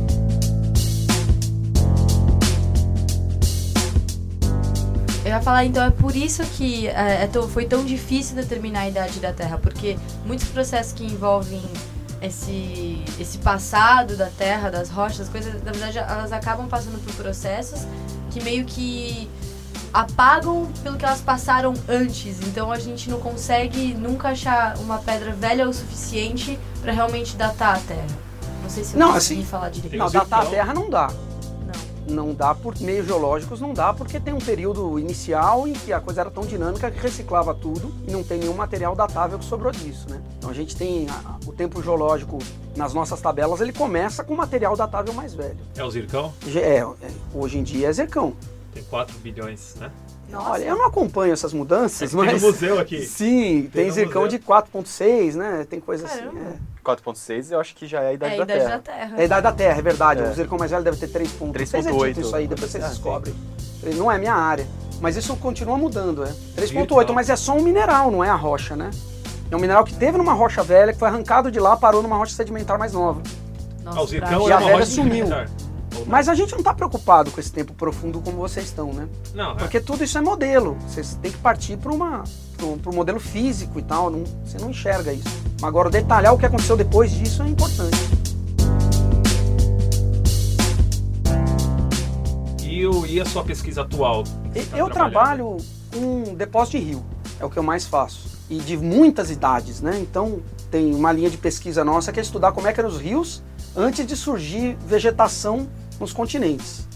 Eu 5.29 5.35
ia 5.35 5.41
falar, 5.43 5.63
então, 5.63 5.85
é 5.85 5.91
por 5.91 6.15
isso 6.15 6.41
que 6.57 6.87
é, 6.87 7.23
é 7.23 7.29
foi 7.49 7.65
tão 7.65 7.85
difícil 7.85 8.35
determinar 8.35 8.81
a 8.81 8.89
idade 8.89 9.19
da 9.19 9.31
Terra, 9.31 9.59
porque 9.59 9.95
muitos 10.25 10.47
processos 10.47 10.91
que 10.91 11.03
envolvem 11.03 11.61
esse, 12.19 13.03
esse 13.19 13.37
passado 13.37 14.17
da 14.17 14.25
Terra, 14.25 14.71
das 14.71 14.89
rochas, 14.89 15.21
as 15.21 15.29
coisas, 15.29 15.61
na 15.63 15.71
verdade, 15.71 15.99
elas 15.99 16.31
acabam 16.31 16.67
passando 16.67 16.99
por 17.05 17.13
processos 17.13 17.85
que 18.31 18.43
meio 18.43 18.65
que 18.65 19.29
apagam 19.93 20.67
pelo 20.81 20.97
que 20.97 21.05
elas 21.05 21.21
passaram 21.21 21.75
antes. 21.87 22.41
Então 22.47 22.71
a 22.71 22.79
gente 22.79 23.07
não 23.07 23.19
consegue 23.19 23.93
nunca 23.93 24.29
achar 24.29 24.77
uma 24.79 24.97
pedra 24.97 25.31
velha 25.31 25.69
o 25.69 25.73
suficiente 25.73 26.57
para 26.81 26.91
realmente 26.91 27.35
datar 27.35 27.75
a 27.75 27.79
Terra. 27.79 28.07
Não 28.63 28.69
sei 28.69 28.83
se 28.83 28.95
eu 28.95 28.99
Não, 28.99 29.13
consegui 29.13 29.41
assim, 29.41 29.49
falar 29.49 29.69
direito. 29.69 29.95
Não, 29.95 30.09
datar 30.09 30.41
a. 30.41 30.45
Terra 30.47 30.73
não 30.73 30.89
dá. 30.89 31.07
Não. 32.09 32.33
Dá 32.33 32.53
por 32.55 32.79
meios 32.79 33.05
geológicos, 33.05 33.59
não 33.61 33.73
dá 33.73 33.93
porque 33.93 34.19
tem 34.19 34.33
um 34.33 34.39
período 34.39 34.97
inicial 34.99 35.67
em 35.67 35.73
que 35.73 35.91
a 35.93 35.99
coisa 35.99 36.21
era 36.21 36.31
tão 36.31 36.43
dinâmica 36.45 36.89
que 36.89 36.99
reciclava 36.99 37.53
tudo 37.53 37.93
e 38.07 38.11
não 38.11 38.23
tem 38.23 38.39
nenhum 38.39 38.53
material 38.55 38.95
datável 38.95 39.37
que 39.37 39.45
sobrou 39.45 39.71
disso, 39.71 40.09
né? 40.09 40.21
Então 40.37 40.49
a 40.49 40.53
gente 40.53 40.75
tem 40.75 41.07
a- 41.09 41.37
o 41.45 41.51
tempo 41.51 41.81
geológico 41.83 42.39
nas 42.75 42.93
nossas 42.93 43.19
tabelas, 43.19 43.59
ele 43.61 43.73
começa 43.73 44.23
com 44.23 44.35
material 44.35 44.75
datável 44.75 45.13
mais 45.13 45.33
velho. 45.33 45.57
É 45.75 45.83
o 45.83 45.89
zircão? 45.91 46.33
É, 46.55 46.77
é, 46.79 46.85
hoje 47.33 47.57
em 47.57 47.63
dia 47.63 47.89
é 47.89 47.93
zircão. 47.93 48.33
Tem 48.73 48.83
4 48.83 49.17
bilhões, 49.19 49.75
né? 49.79 49.91
Nossa. 50.31 50.49
Olha, 50.51 50.63
eu 50.65 50.75
não 50.77 50.85
acompanho 50.85 51.33
essas 51.33 51.51
mudanças, 51.53 52.11
Tem 52.11 52.19
mas 52.19 52.41
no 52.41 52.47
museu 52.47 52.79
aqui. 52.79 53.03
sim, 53.05 53.69
tem, 53.73 53.87
no 53.87 53.91
zircão 53.93 54.23
museu. 54.23 54.37
de 54.39 54.45
4.6, 54.45 55.35
né? 55.35 55.65
Tem 55.69 55.79
coisa 55.79 56.05
assim. 56.05 56.19
Caramba. 56.19 56.39
É. 56.39 56.69
4.6 56.83 57.51
eu 57.51 57.59
acho 57.59 57.75
que 57.75 57.85
já 57.87 58.01
é 58.01 58.07
a 58.07 58.11
É 58.11 58.13
idade 58.15 58.33
a 58.33 58.37
da 58.37 58.43
idade 58.43 58.59
Terra. 58.59 58.69
da 58.77 58.79
Terra. 58.79 59.13
É 59.17 59.21
a 59.21 59.25
idade 59.25 59.41
da 59.43 59.51
Terra, 59.51 59.79
é 59.79 59.81
verdade. 59.81 60.21
É. 60.21 60.29
O 60.29 60.33
zircão 60.33 60.57
mais 60.57 60.71
velho 60.71 60.83
deve 60.83 60.97
ter 60.97 61.07
3.8. 61.07 61.51
3.8. 61.53 62.17
Isso 62.21 62.35
aí, 62.35 62.47
depois 62.47 62.71
vocês 62.71 62.83
Ah, 62.83 62.87
sim. 62.87 62.93
descobrem. 62.93 63.35
Não 63.95 64.11
é 64.11 64.17
minha 64.17 64.33
área. 64.33 64.67
Mas 65.01 65.15
isso 65.15 65.35
continua 65.37 65.77
mudando, 65.77 66.23
é. 66.23 66.27
3.8, 66.55 66.73
Virtual. 66.73 67.13
mas 67.15 67.29
é 67.29 67.35
só 67.35 67.53
um 67.55 67.61
mineral, 67.61 68.11
não 68.11 68.23
é 68.23 68.29
a 68.29 68.35
rocha, 68.35 68.75
né? 68.75 68.91
É 69.49 69.55
um 69.55 69.59
mineral 69.59 69.83
que 69.83 69.93
teve 69.93 70.17
numa 70.17 70.33
rocha 70.33 70.61
velha, 70.61 70.91
que 70.93 70.99
foi 70.99 71.07
arrancado 71.07 71.49
de 71.49 71.59
lá, 71.59 71.75
parou 71.77 72.03
numa 72.03 72.17
rocha 72.17 72.33
sedimentar 72.33 72.77
mais 72.77 72.93
nova. 72.93 73.21
Nossa, 73.83 73.97
Ah, 73.99 74.01
o 74.03 74.07
zircão 74.07 74.31
E 74.31 74.35
uma 74.51 74.57
velha 74.59 74.73
rocha 74.73 74.85
sumiu. 74.85 75.25
sedimentar. 75.25 75.49
Mas 76.07 76.27
a 76.29 76.35
gente 76.35 76.51
não 76.51 76.59
está 76.59 76.73
preocupado 76.73 77.31
com 77.31 77.39
esse 77.39 77.51
tempo 77.51 77.73
profundo 77.73 78.19
como 78.21 78.37
vocês 78.37 78.65
estão, 78.65 78.93
né? 78.93 79.07
Não, 79.33 79.51
é. 79.51 79.55
Porque 79.55 79.79
tudo 79.79 80.03
isso 80.03 80.17
é 80.17 80.21
modelo. 80.21 80.77
Vocês 80.87 81.17
têm 81.21 81.31
que 81.31 81.37
partir 81.37 81.77
para 81.77 81.91
uma 81.91 82.23
para 82.81 82.91
um 82.91 82.95
modelo 82.95 83.19
físico 83.19 83.79
e 83.79 83.81
tal. 83.81 84.09
não- 84.09 84.23
você 84.45 84.57
não 84.57 84.69
enxerga 84.69 85.13
isso. 85.13 85.29
Agora, 85.61 85.89
detalhar 85.89 86.33
o 86.33 86.37
que 86.37 86.45
aconteceu 86.45 86.75
depois 86.75 87.11
disso 87.11 87.41
é 87.43 87.47
importante. 87.47 87.97
E, 92.63 92.85
o, 92.85 93.05
e 93.05 93.19
a 93.19 93.25
sua 93.25 93.43
pesquisa 93.43 93.81
atual? 93.81 94.23
Tá 94.23 94.77
Eu 94.77 94.89
trabalho 94.89 95.57
com 95.93 96.35
depósito 96.35 96.77
de 96.77 96.83
rio, 96.83 97.03
é 97.39 97.45
o 97.45 97.49
que 97.49 97.57
eu 97.57 97.63
mais 97.63 97.85
faço. 97.85 98.37
E 98.49 98.57
de 98.57 98.77
muitas 98.77 99.29
idades, 99.31 99.81
né? 99.81 99.97
Então 99.99 100.39
tem 100.71 100.93
uma 100.93 101.11
linha 101.11 101.29
de 101.29 101.37
pesquisa 101.37 101.83
nossa 101.83 102.11
que 102.11 102.19
é 102.19 102.23
estudar 102.23 102.51
como 102.51 102.67
é 102.67 102.73
que 102.73 102.79
eram 102.79 102.89
os 102.89 102.97
rios 102.99 103.43
antes 103.75 104.05
de 104.05 104.15
surgir 104.15 104.77
vegetação 104.85 105.67
nos 105.99 106.13
continentes. 106.13 106.87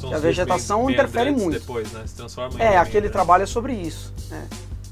São 0.00 0.12
a 0.14 0.18
vegetação 0.18 0.88
interfere 0.88 1.30
muito. 1.32 1.58
Depois, 1.58 1.90
né? 1.92 2.02
Se 2.06 2.14
transforma 2.14 2.58
em 2.58 2.62
É, 2.62 2.76
aquele 2.78 3.08
trabalho 3.10 3.42
é 3.42 3.46
sobre 3.46 3.72
isso. 3.72 4.12
é. 4.30 4.42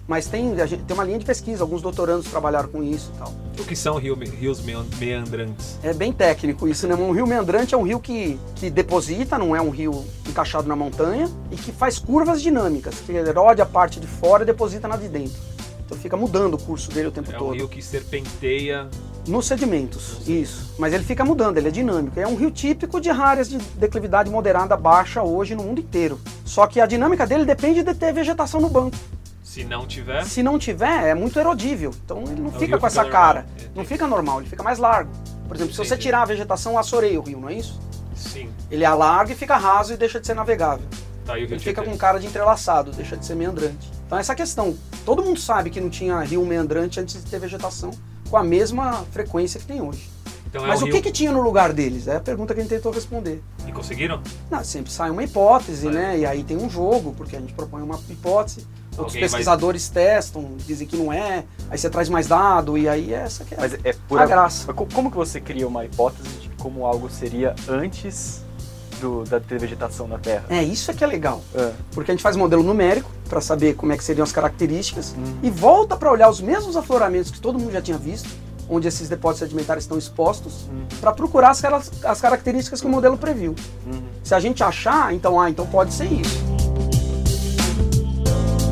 Mas 0.08 0.26
tem, 0.26 0.56
gente, 0.68 0.84
tem 0.84 0.94
uma 0.94 1.02
linha 1.02 1.18
de 1.18 1.24
pesquisa, 1.24 1.64
alguns 1.64 1.82
doutorandos 1.82 2.26
trabalharam 2.30 2.68
com 2.68 2.80
isso 2.80 3.10
e 3.12 3.18
tal. 3.18 3.34
O 3.58 3.64
que 3.64 3.74
são 3.74 3.96
rio- 3.98 4.14
rios 4.14 4.60
mean- 4.62 4.86
meandrantes? 5.00 5.76
É 5.82 5.92
bem 5.92 6.12
técnico 6.12 6.68
isso, 6.68 6.86
né? 6.86 6.94
Um 6.94 7.10
rio 7.10 7.26
meandrante 7.26 7.74
é 7.74 7.78
um 7.78 7.82
rio 7.82 7.98
que, 7.98 8.38
que 8.54 8.70
deposita, 8.70 9.36
não 9.36 9.54
é 9.56 9.60
um 9.60 9.68
rio 9.70 10.04
encaixado 10.28 10.68
na 10.68 10.76
montanha, 10.76 11.28
e 11.50 11.56
que 11.56 11.72
faz 11.72 11.98
curvas 11.98 12.40
dinâmicas, 12.40 13.00
que 13.00 13.10
erode 13.10 13.60
a 13.60 13.66
parte 13.66 13.98
de 13.98 14.06
fora 14.06 14.44
e 14.44 14.46
deposita 14.46 14.86
na 14.86 14.96
de 14.96 15.08
dentro. 15.08 15.36
Então 15.84 15.98
fica 15.98 16.16
mudando 16.16 16.54
o 16.54 16.58
curso 16.58 16.88
dele 16.92 17.08
o 17.08 17.10
tempo 17.12 17.32
É 17.32 17.34
um 17.34 17.38
todo. 17.40 17.54
rio 17.54 17.68
que 17.68 17.82
serpenteia. 17.82 18.88
Nos 19.26 19.46
sedimentos, 19.46 20.18
isso. 20.26 20.72
Mas 20.78 20.92
ele 20.92 21.02
fica 21.02 21.24
mudando, 21.24 21.56
ele 21.58 21.66
é 21.68 21.70
dinâmico. 21.70 22.18
É 22.18 22.26
um 22.26 22.36
rio 22.36 22.50
típico 22.50 23.00
de 23.00 23.10
áreas 23.10 23.48
de 23.48 23.58
declividade 23.58 24.30
moderada 24.30 24.76
baixa 24.76 25.22
hoje 25.22 25.54
no 25.56 25.64
mundo 25.64 25.80
inteiro. 25.80 26.20
Só 26.44 26.66
que 26.66 26.80
a 26.80 26.86
dinâmica 26.86 27.26
dele 27.26 27.44
depende 27.44 27.82
de 27.82 27.92
ter 27.92 28.12
vegetação 28.12 28.60
no 28.60 28.68
banco. 28.68 28.96
Se 29.42 29.64
não 29.64 29.86
tiver, 29.86 30.24
Se 30.24 30.42
não 30.42 30.58
tiver, 30.58 31.08
é 31.08 31.14
muito 31.14 31.38
erodível. 31.38 31.92
Então 32.04 32.22
ele 32.24 32.40
não 32.40 32.50
É, 32.54 32.58
fica 32.58 32.78
com 32.78 32.86
essa 32.86 33.02
normal. 33.02 33.20
cara. 33.22 33.46
Entendi. 33.56 33.70
Não 33.74 33.84
fica 33.84 34.06
normal, 34.06 34.40
ele 34.40 34.48
fica 34.50 34.62
mais 34.62 34.78
largo. 34.78 35.10
Por 35.48 35.56
exemplo, 35.56 35.72
se 35.72 35.78
você 35.78 35.94
Entendi. 35.94 36.02
tirar 36.02 36.22
a 36.22 36.24
vegetação, 36.24 36.78
assoreia 36.78 37.18
o 37.18 37.22
rio, 37.22 37.40
não 37.40 37.48
é 37.48 37.54
isso? 37.54 37.80
sim. 38.14 38.48
Ele 38.70 38.84
alarga 38.84 39.32
e 39.32 39.36
fica 39.36 39.56
raso 39.56 39.92
e 39.92 39.96
deixa 39.96 40.18
de 40.20 40.26
ser 40.26 40.34
navegável. 40.34 40.86
Tá 41.24 41.38
Ele 41.38 41.58
fica 41.58 41.82
com 41.82 41.96
cara 41.96 42.18
de 42.18 42.26
entrelaçado, 42.26 42.90
deixa 42.92 43.16
de 43.16 43.26
ser 43.26 43.34
meandrante. 43.34 43.90
Então 44.06 44.16
essa 44.18 44.34
questão, 44.34 44.76
todo 45.04 45.22
mundo 45.22 45.38
sabe 45.40 45.68
que 45.70 45.80
não 45.80 45.90
tinha 45.90 46.18
rio 46.20 46.44
meandrante 46.46 46.98
antes 47.00 47.22
de 47.22 47.28
ter 47.30 47.38
vegetação 47.40 47.90
com 48.30 48.36
a 48.36 48.44
mesma 48.44 49.04
frequência 49.12 49.58
que 49.60 49.66
tem 49.66 49.80
hoje. 49.80 50.08
Então 50.48 50.64
é 50.64 50.68
Mas 50.68 50.80
um 50.80 50.84
o 50.84 50.86
rio... 50.86 50.94
que, 50.96 51.02
que 51.02 51.12
tinha 51.12 51.32
no 51.32 51.42
lugar 51.42 51.72
deles? 51.72 52.06
É 52.08 52.16
a 52.16 52.20
pergunta 52.20 52.54
que 52.54 52.60
a 52.60 52.62
gente 52.62 52.70
tentou 52.72 52.92
responder. 52.92 53.42
E 53.66 53.72
conseguiram? 53.72 54.20
Não, 54.50 54.62
sempre 54.64 54.92
sai 54.92 55.10
uma 55.10 55.22
hipótese, 55.24 55.82
Sai. 55.84 55.92
né? 55.92 56.18
E 56.20 56.24
aí 56.26 56.44
tem 56.44 56.56
um 56.56 56.70
jogo, 56.70 57.12
porque 57.16 57.36
a 57.36 57.40
gente 57.40 57.52
propõe 57.52 57.82
uma 57.82 57.98
hipótese. 58.08 58.60
Outros 58.92 58.98
Alguém 59.16 59.20
vai- 59.20 59.28
pesquisadores 59.28 59.88
testam, 59.90 60.52
dizem 60.66 60.86
que 60.86 60.96
não 60.96 61.12
é, 61.12 61.44
aí 61.68 61.76
você 61.76 61.90
traz 61.90 62.08
mais 62.08 62.26
dado, 62.28 62.78
e 62.78 62.88
aí 62.88 63.12
é 63.12 63.18
essa 63.18 63.44
que 63.44 63.54
é 63.54 63.58
Mas 63.60 63.74
é 63.84 63.94
por 64.08 64.18
a 64.18 64.24
graça. 64.24 64.64
Mas 64.68 64.76
co- 64.76 64.86
Como 64.94 65.10
que 65.10 65.16
você 65.18 65.38
cria 65.40 65.68
uma 65.68 65.84
hipótese 65.84 66.28
de 66.40 66.48
como 66.62 66.86
algo 66.86 67.10
seria 67.10 67.54
antes 67.68 68.40
do, 69.00 69.24
da 69.24 69.38
ter 69.38 69.58
vegetação 69.58 70.08
na 70.08 70.16
Terra? 70.16 70.44
É, 70.48 70.62
isso 70.62 70.90
é 70.90 70.94
que 70.94 71.04
é 71.04 71.06
legal. 71.06 71.42
É. 71.54 71.72
Porque 71.92 72.10
a 72.10 72.14
gente 72.14 72.22
faz 72.22 72.36
modelo 72.36 72.62
numérico 72.62 73.10
para 73.28 73.40
saber 73.40 73.74
como 73.74 73.92
é 73.92 73.96
que 73.96 74.04
seriam 74.04 74.24
as 74.24 74.32
características 74.32 75.14
Uhum. 75.16 75.38
e 75.42 75.50
volta 75.50 75.96
para 75.96 76.10
olhar 76.10 76.28
os 76.30 76.40
mesmos 76.40 76.76
afloramentos 76.76 77.30
que 77.30 77.40
todo 77.40 77.58
mundo 77.58 77.72
já 77.72 77.82
tinha 77.82 77.98
visto, 77.98 78.28
onde 78.68 78.88
esses 78.88 79.08
depósitos 79.08 79.48
sedimentares 79.48 79.84
estão 79.84 79.96
expostos, 79.98 80.64
Uhum. 80.68 80.86
para 81.00 81.12
procurar 81.12 81.50
as, 81.50 81.62
as 82.04 82.20
características 82.20 82.80
que 82.80 82.86
o 82.86 82.90
modelo 82.90 83.16
previu. 83.16 83.54
Uhum. 83.86 84.02
Se 84.24 84.34
a 84.34 84.40
gente 84.40 84.62
achar, 84.64 85.12
então, 85.14 85.40
ah, 85.40 85.48
então 85.50 85.66
pode 85.66 85.92
ser 85.94 86.06
isso. 86.12 86.44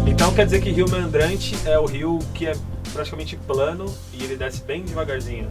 Então 0.06 0.32
quer 0.34 0.44
dizer 0.44 0.60
que 0.60 0.70
rio 0.70 0.88
meandrante 0.88 1.56
é 1.64 1.78
o 1.78 1.86
rio 1.86 2.18
que 2.34 2.46
é 2.46 2.56
praticamente 2.92 3.36
plano 3.36 3.86
e 4.12 4.22
ele 4.22 4.36
desce 4.36 4.62
bem 4.62 4.82
devagarzinho. 4.82 5.48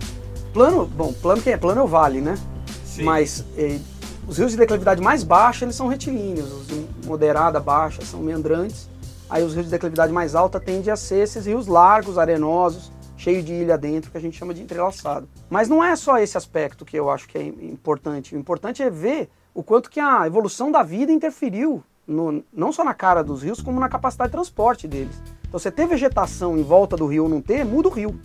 Plano, 0.53 0.85
bom, 0.85 1.11
plano 1.13 1.41
quem 1.41 1.53
é 1.53 1.57
plano 1.57 1.81
é 1.81 1.83
o 1.83 1.87
vale, 1.87 2.21
né? 2.21 2.37
Sim. 2.85 3.03
Mas 3.03 3.43
eh, 3.57 3.79
os 4.27 4.37
rios 4.37 4.51
de 4.51 4.57
declividade 4.57 5.01
mais 5.01 5.23
baixa, 5.23 5.65
eles 5.65 5.75
são 5.75 5.87
retilíneos, 5.87 6.51
os 6.51 6.67
de 6.67 6.85
moderada, 7.05 7.59
baixa, 7.59 8.03
são 8.05 8.21
meandrantes. 8.21 8.87
Aí 9.29 9.43
os 9.43 9.53
rios 9.53 9.65
de 9.65 9.71
declividade 9.71 10.11
mais 10.11 10.35
alta 10.35 10.59
tendem 10.59 10.91
a 10.91 10.95
ser 10.95 11.23
esses 11.23 11.45
rios 11.45 11.67
largos, 11.67 12.17
arenosos, 12.17 12.91
cheios 13.17 13.43
de 13.45 13.53
ilha 13.53 13.77
dentro, 13.77 14.11
que 14.11 14.17
a 14.17 14.21
gente 14.21 14.37
chama 14.37 14.53
de 14.53 14.61
entrelaçado. 14.61 15.27
Mas 15.49 15.67
não 15.69 15.83
é 15.83 15.95
só 15.95 16.17
esse 16.19 16.37
aspecto 16.37 16.83
que 16.85 16.97
eu 16.97 17.09
acho 17.09 17.27
que 17.27 17.37
é 17.37 17.43
importante. 17.43 18.35
O 18.35 18.39
importante 18.39 18.83
é 18.83 18.89
ver 18.89 19.29
o 19.53 19.63
quanto 19.63 19.89
que 19.89 19.99
a 19.99 20.27
evolução 20.27 20.71
da 20.71 20.83
vida 20.83 21.11
interferiu, 21.11 21.83
no- 22.05 22.43
não 22.51 22.71
só 22.71 22.83
na 22.83 22.93
cara 22.93 23.23
dos 23.23 23.43
rios, 23.43 23.61
como 23.61 23.79
na 23.79 23.87
capacidade 23.89 24.29
de 24.29 24.33
transporte 24.33 24.87
deles. 24.87 25.15
Então, 25.47 25.59
você 25.59 25.71
ter 25.71 25.87
vegetação 25.87 26.57
em 26.57 26.63
volta 26.63 26.95
do 26.97 27.05
rio 27.07 27.23
ou 27.23 27.29
não 27.29 27.41
ter, 27.41 27.63
muda 27.63 27.87
o 27.87 27.91
rio. 27.91 28.19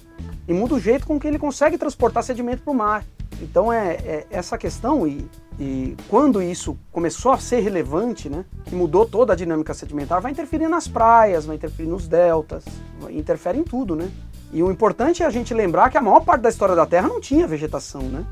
E 0.49 0.53
muda 0.53 0.75
o 0.75 0.81
jeito 0.81 1.07
com 1.07 1.21
que 1.21 1.29
ele 1.29 1.39
consegue 1.39 1.77
transportar 1.79 2.23
sedimento 2.25 2.63
para 2.63 2.73
o 2.73 2.75
mar. 2.75 3.05
Então 3.41 3.73
é, 3.73 3.93
é 4.05 4.27
essa 4.31 4.57
questão 4.59 5.07
e, 5.07 5.29
e 5.59 5.97
quando 6.09 6.41
isso 6.41 6.77
começou 6.93 7.33
a 7.33 7.39
ser 7.39 7.61
relevante, 7.61 8.29
né, 8.29 8.45
que 8.65 8.75
mudou 8.75 9.05
toda 9.05 9.33
a 9.33 9.37
dinâmica 9.37 9.75
sedimentar, 9.75 10.21
vai 10.21 10.31
interferir 10.33 10.69
nas 10.69 10.87
praias, 10.87 11.47
vai 11.47 11.57
interferir 11.57 11.89
nos 11.89 12.07
deltas, 12.07 12.65
vai- 13.01 13.17
interfere 13.17 13.59
em 13.59 13.65
tudo, 13.65 13.97
né? 13.97 14.09
E 14.53 14.63
o 14.63 14.71
importante 14.71 15.23
é 15.23 15.27
a 15.27 15.31
gente 15.31 15.53
lembrar 15.53 15.91
que 15.91 15.99
a 15.99 16.01
maior 16.01 16.21
parte 16.21 16.43
da 16.43 16.49
história 16.49 16.75
da 16.75 16.87
Terra 16.87 17.09
não 17.09 17.21
tinha 17.21 17.47
vegetação, 17.47 18.03
né? 18.03 18.25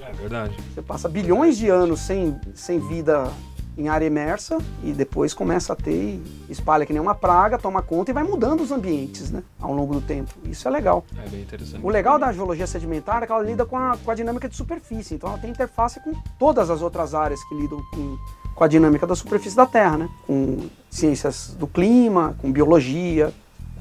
É 0.00 0.12
verdade. 0.12 0.56
Você 0.74 0.82
passa 0.82 1.08
bilhões 1.08 1.56
de 1.56 1.68
anos 1.68 2.00
sem, 2.00 2.38
sem 2.54 2.78
vida 2.78 3.28
em 3.76 3.88
área 3.88 4.06
imersa 4.06 4.58
e 4.82 4.92
depois 4.92 5.34
começa 5.34 5.72
a 5.72 5.76
ter 5.76 6.20
e 6.48 6.52
espalha 6.52 6.86
que 6.86 6.92
nem 6.92 7.02
uma 7.02 7.14
praga, 7.14 7.58
toma 7.58 7.82
conta 7.82 8.10
e 8.10 8.14
vai 8.14 8.22
mudando 8.22 8.60
os 8.62 8.70
ambientes, 8.70 9.30
né, 9.30 9.42
ao 9.60 9.72
longo 9.74 9.94
do 9.94 10.00
tempo. 10.00 10.32
Isso 10.44 10.66
é 10.68 10.70
legal. 10.70 11.04
É 11.24 11.28
bem 11.28 11.42
interessante. 11.42 11.84
O 11.84 11.88
legal 11.88 12.18
da 12.18 12.32
geologia 12.32 12.66
sedimentar 12.66 13.22
é 13.22 13.26
que 13.26 13.32
ela 13.32 13.42
lida 13.42 13.64
com 13.66 13.76
a, 13.76 13.96
com 13.96 14.10
a 14.10 14.14
dinâmica 14.14 14.48
de 14.48 14.56
superfície, 14.56 15.14
então 15.14 15.28
ela 15.28 15.38
tem 15.38 15.50
interface 15.50 15.98
com 16.00 16.12
todas 16.38 16.70
as 16.70 16.82
outras 16.82 17.14
áreas 17.14 17.42
que 17.44 17.54
lidam 17.54 17.80
com, 17.92 18.16
com 18.54 18.64
a 18.64 18.68
dinâmica 18.68 19.06
da 19.06 19.16
superfície 19.16 19.56
da 19.56 19.66
Terra, 19.66 19.98
né? 19.98 20.08
Com 20.26 20.68
ciências 20.88 21.56
do 21.58 21.66
clima, 21.66 22.36
com 22.40 22.52
biologia, 22.52 23.32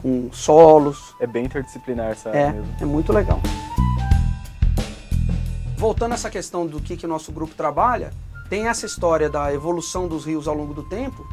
com 0.02 0.30
solos. 0.32 1.14
É 1.20 1.28
bem 1.28 1.46
interdisciplinar 1.46 2.12
essa 2.12 2.30
área 2.30 2.40
É, 2.40 2.52
mesmo. 2.54 2.68
é 2.82 2.86
muito 2.86 3.14
legal. 3.14 3.40
Voltando 5.78 6.14
a 6.14 6.16
essa 6.16 6.30
questão 6.30 6.66
do 6.66 6.80
que, 6.80 6.96
que 6.96 7.06
o 7.06 7.10
nosso 7.10 7.32
grupo 7.32 7.54
trabalha, 7.56 8.12
tem 8.54 8.68
essa 8.68 8.86
história 8.86 9.32
da 9.32 9.52
evolução 9.52 10.08
dos 10.08 10.26
rios 10.26 10.48
ao 10.48 10.54
longo 10.54 10.76
do 10.76 10.84
tempo 10.84 11.26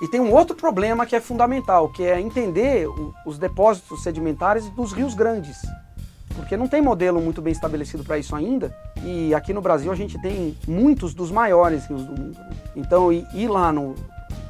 e 0.00 0.08
tem 0.08 0.18
um 0.18 0.32
outro 0.32 0.56
problema 0.56 1.04
que 1.04 1.14
é 1.14 1.20
fundamental, 1.20 1.90
que 1.90 2.02
é 2.02 2.18
entender 2.18 2.88
o- 2.88 3.12
os 3.26 3.36
depósitos 3.36 4.02
sedimentares 4.02 4.70
dos 4.70 4.90
rios 4.90 5.12
grandes. 5.12 5.58
Porque 6.34 6.56
não 6.56 6.66
tem 6.66 6.80
modelo 6.80 7.20
muito 7.20 7.42
bem 7.42 7.52
estabelecido 7.52 8.02
para 8.02 8.16
isso 8.16 8.34
ainda, 8.34 8.74
e 9.04 9.34
aqui 9.34 9.52
no 9.52 9.60
Brasil 9.60 9.92
a 9.92 9.94
gente 9.94 10.18
tem 10.22 10.56
muitos 10.66 11.12
dos 11.12 11.30
maiores 11.30 11.84
rios 11.84 12.06
do 12.06 12.18
mundo. 12.18 12.38
né? 12.38 12.56
Então, 12.74 13.12
ir 13.12 13.48
lá 13.48 13.70
no, 13.70 13.94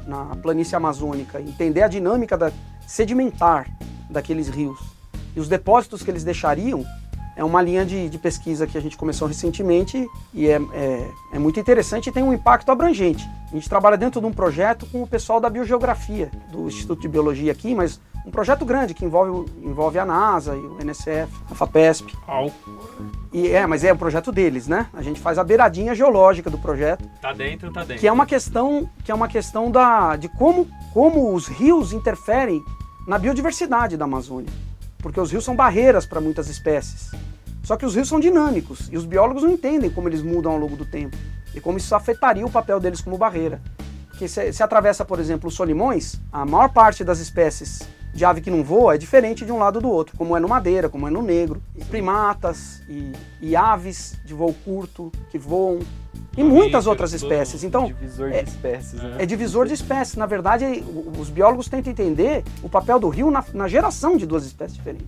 na 0.07 0.37
planície 0.37 0.77
amazônica, 0.77 1.41
entender 1.41 1.83
a 1.83 1.89
dinâmica 1.89 2.39
da, 2.39 2.53
sedimentar 2.87 3.67
daqueles 4.09 4.49
rios 4.49 4.79
e 5.35 5.41
os 5.41 5.49
depósitos 5.49 6.05
que 6.05 6.11
eles 6.13 6.23
deixariam, 6.23 6.87
é 7.37 7.43
uma 7.45 7.63
linha 7.63 7.85
de, 7.85 8.09
de 8.09 8.19
pesquisa 8.19 8.67
que 8.67 8.77
a 8.77 8.81
gente 8.81 8.97
começou 8.97 9.27
recentemente 9.27 10.07
e 10.35 10.49
é, 10.49 10.61
é, 10.73 11.11
é 11.35 11.39
muito 11.39 11.59
interessante 11.59 12.09
e 12.09 12.13
tem 12.13 12.23
um 12.23 12.33
impacto 12.33 12.71
abrangente. 12.71 13.29
A 13.51 13.55
gente 13.55 13.69
trabalha 13.69 13.97
dentro 13.97 14.21
de 14.21 14.27
um 14.27 14.33
projeto 14.33 14.87
com 14.87 15.03
o 15.03 15.07
pessoal 15.07 15.41
da 15.41 15.51
biogeografia, 15.51 16.31
do 16.51 16.67
Instituto 16.69 17.03
de 17.03 17.09
Biologia 17.09 17.53
aqui, 17.53 17.75
mas 17.75 18.01
um 18.25 18.31
projeto 18.31 18.65
grande 18.65 18.95
que 18.95 19.05
envolve, 19.05 19.51
envolve 19.63 19.99
a 19.99 20.05
NASA 20.05 20.55
e 20.55 20.61
o 20.61 20.79
NSF, 20.81 21.33
a 21.51 21.55
FAPESP. 21.55 22.15
Au. 22.27 22.51
E 23.33 23.49
é, 23.49 23.67
mas 23.67 23.83
é 23.83 23.93
o 23.93 23.97
projeto 23.97 24.31
deles, 24.31 24.69
né? 24.69 24.87
A 24.93 25.03
gente 25.03 25.19
faz 25.21 25.39
a 25.39 25.45
beiradinha 25.45 25.95
geológica 25.95 26.49
do 26.49 26.59
projeto, 26.59 27.05
Tá 27.21 27.33
dentro, 27.33 27.73
tá 27.73 27.81
dentro. 27.81 27.99
que 28.01 28.07
é 28.07 28.13
uma 28.13 28.27
questão, 28.27 28.89
que 29.05 29.11
é 29.11 29.15
uma 29.15 29.27
questão 29.29 29.71
da, 29.71 30.17
de 30.17 30.29
como, 30.29 30.69
como 30.93 31.35
os 31.35 31.47
rios 31.49 31.93
interferem 31.93 32.63
na 33.07 33.19
biodiversidade 33.19 33.97
da 33.97 34.05
Amazônia. 34.05 34.51
Porque 35.03 35.21
os 35.21 35.31
rios 35.31 35.45
são 35.45 35.55
barreiras 35.55 36.07
para 36.07 36.21
muitas 36.21 36.49
espécies. 36.49 37.11
Só 37.63 37.77
que 37.77 37.85
os 37.85 37.95
rios 37.95 38.09
são 38.09 38.19
dinâmicos 38.19 38.89
e 38.91 38.97
os 38.97 39.05
biólogos 39.05 39.43
não 39.43 39.51
entendem 39.51 39.91
como 39.91 40.09
eles 40.09 40.23
mudam 40.23 40.53
ao 40.53 40.59
longo 40.59 40.77
do 40.77 40.87
tempo 40.87 41.17
e 41.55 41.61
como 41.61 41.77
isso 41.77 41.95
afetaria 41.95 42.47
o 42.47 42.51
papel 42.51 42.81
deles 42.81 43.01
como 43.01 43.19
barreira. 43.19 43.61
Porque 44.09 44.27
se, 44.29 44.53
se 44.53 44.63
atravessa, 44.63 45.05
por 45.05 45.21
exemplo, 45.21 45.49
os 45.49 45.55
solimões, 45.55 46.19
a 46.33 46.47
maior 46.47 46.69
parte 46.69 47.05
das 47.05 47.19
espécies 47.19 47.81
de 48.13 48.25
ave 48.25 48.41
que 48.41 48.51
não 48.51 48.63
voa 48.63 48.95
é 48.95 48.99
diferente 48.99 49.45
de 49.45 49.53
um 49.53 49.59
lado 49.59 49.81
do 49.81 49.91
outro, 49.91 50.17
como 50.17 50.37
é 50.37 50.41
no 50.41 50.49
madeira, 50.49 50.89
como 50.89 51.09
é 51.09 51.11
no 51.11 51.23
negro. 51.23 51.63
E 51.77 51.85
primatas 51.85 52.83
e, 52.89 53.13
e 53.41 53.57
aves 53.57 54.19
de 54.25 54.35
voo 54.35 54.55
curto 54.65 55.11
que 55.31 55.39
voam 55.39 55.81
e 56.37 56.43
muitas 56.43 56.87
outras 56.87 57.13
espécies. 57.13 57.63
Então, 57.63 57.87
Divisor 57.87 58.31
é- 58.33 58.43
de 58.43 58.49
espécies, 58.51 59.03
né? 59.03 59.17
é 59.19 59.27
divisor 59.27 59.67
de 59.67 59.75
espécies. 59.75 60.17
Na 60.17 60.27
verdade, 60.27 60.65
os 61.19 61.29
biólogos 61.29 61.69
tentam 61.69 61.93
entender 61.93 62.43
o 62.63 62.69
papel 62.69 62.99
do 62.99 63.09
rio 63.09 63.31
na, 63.31 63.45
na 63.53 63.69
geração 63.69 64.17
de 64.17 64.25
duas 64.27 64.45
espécies 64.47 64.77
diferentes. 64.77 65.07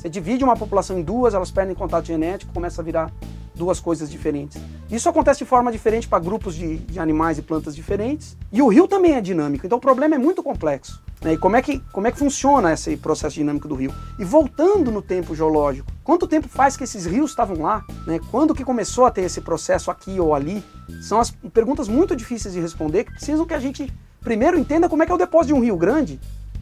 Você 0.00 0.08
divide 0.08 0.42
uma 0.42 0.56
população 0.56 0.98
em 0.98 1.02
duas, 1.02 1.34
elas 1.34 1.50
perdem 1.50 1.74
contato 1.74 2.06
genético, 2.06 2.54
começa 2.54 2.80
a 2.80 2.84
virar 2.84 3.12
duas 3.54 3.78
coisas 3.78 4.10
diferentes. 4.10 4.58
Isso 4.90 5.06
acontece 5.10 5.40
de 5.40 5.44
forma 5.44 5.70
diferente 5.70 6.08
para 6.08 6.18
grupos 6.18 6.54
de, 6.54 6.78
de 6.78 6.98
animais 6.98 7.36
e 7.36 7.42
plantas 7.42 7.76
diferentes. 7.76 8.34
E 8.50 8.62
o 8.62 8.68
rio 8.68 8.88
também 8.88 9.12
é 9.12 9.20
dinâmico, 9.20 9.66
então 9.66 9.76
o 9.76 9.80
problema 9.80 10.14
é 10.14 10.18
muito 10.18 10.42
complexo. 10.42 11.02
né? 11.20 11.34
E 11.34 11.36
como 11.36 11.54
é, 11.54 11.60
que, 11.60 11.80
como 11.92 12.06
é 12.06 12.10
que 12.10 12.18
funciona 12.18 12.72
esse 12.72 12.96
processo 12.96 13.34
dinâmico 13.34 13.68
do 13.68 13.74
rio? 13.74 13.92
E 14.18 14.24
voltando 14.24 14.90
no 14.90 15.02
tempo 15.02 15.34
geológico, 15.34 15.92
quanto 16.02 16.26
tempo 16.26 16.48
faz 16.48 16.78
que 16.78 16.84
esses 16.84 17.04
rios 17.04 17.28
estavam 17.28 17.60
lá? 17.60 17.84
né? 18.06 18.18
Quando 18.30 18.54
que 18.54 18.64
começou 18.64 19.04
a 19.04 19.10
ter 19.10 19.20
esse 19.20 19.42
processo 19.42 19.90
aqui 19.90 20.18
ou 20.18 20.34
ali? 20.34 20.64
São 21.02 21.20
as 21.20 21.30
perguntas 21.52 21.88
muito 21.88 22.16
difíceis 22.16 22.54
de 22.54 22.60
responder 22.60 23.04
que 23.04 23.12
precisam 23.12 23.44
que 23.44 23.52
a 23.52 23.60
gente 23.60 23.92
primeiro 24.22 24.58
entenda 24.58 24.88
como 24.88 25.02
é 25.02 25.06
que 25.06 25.12
é 25.12 25.14
o 25.14 25.18
depósito 25.18 25.48
de 25.48 25.60
um 25.60 25.62
rio 25.62 25.76
grande 25.76 26.18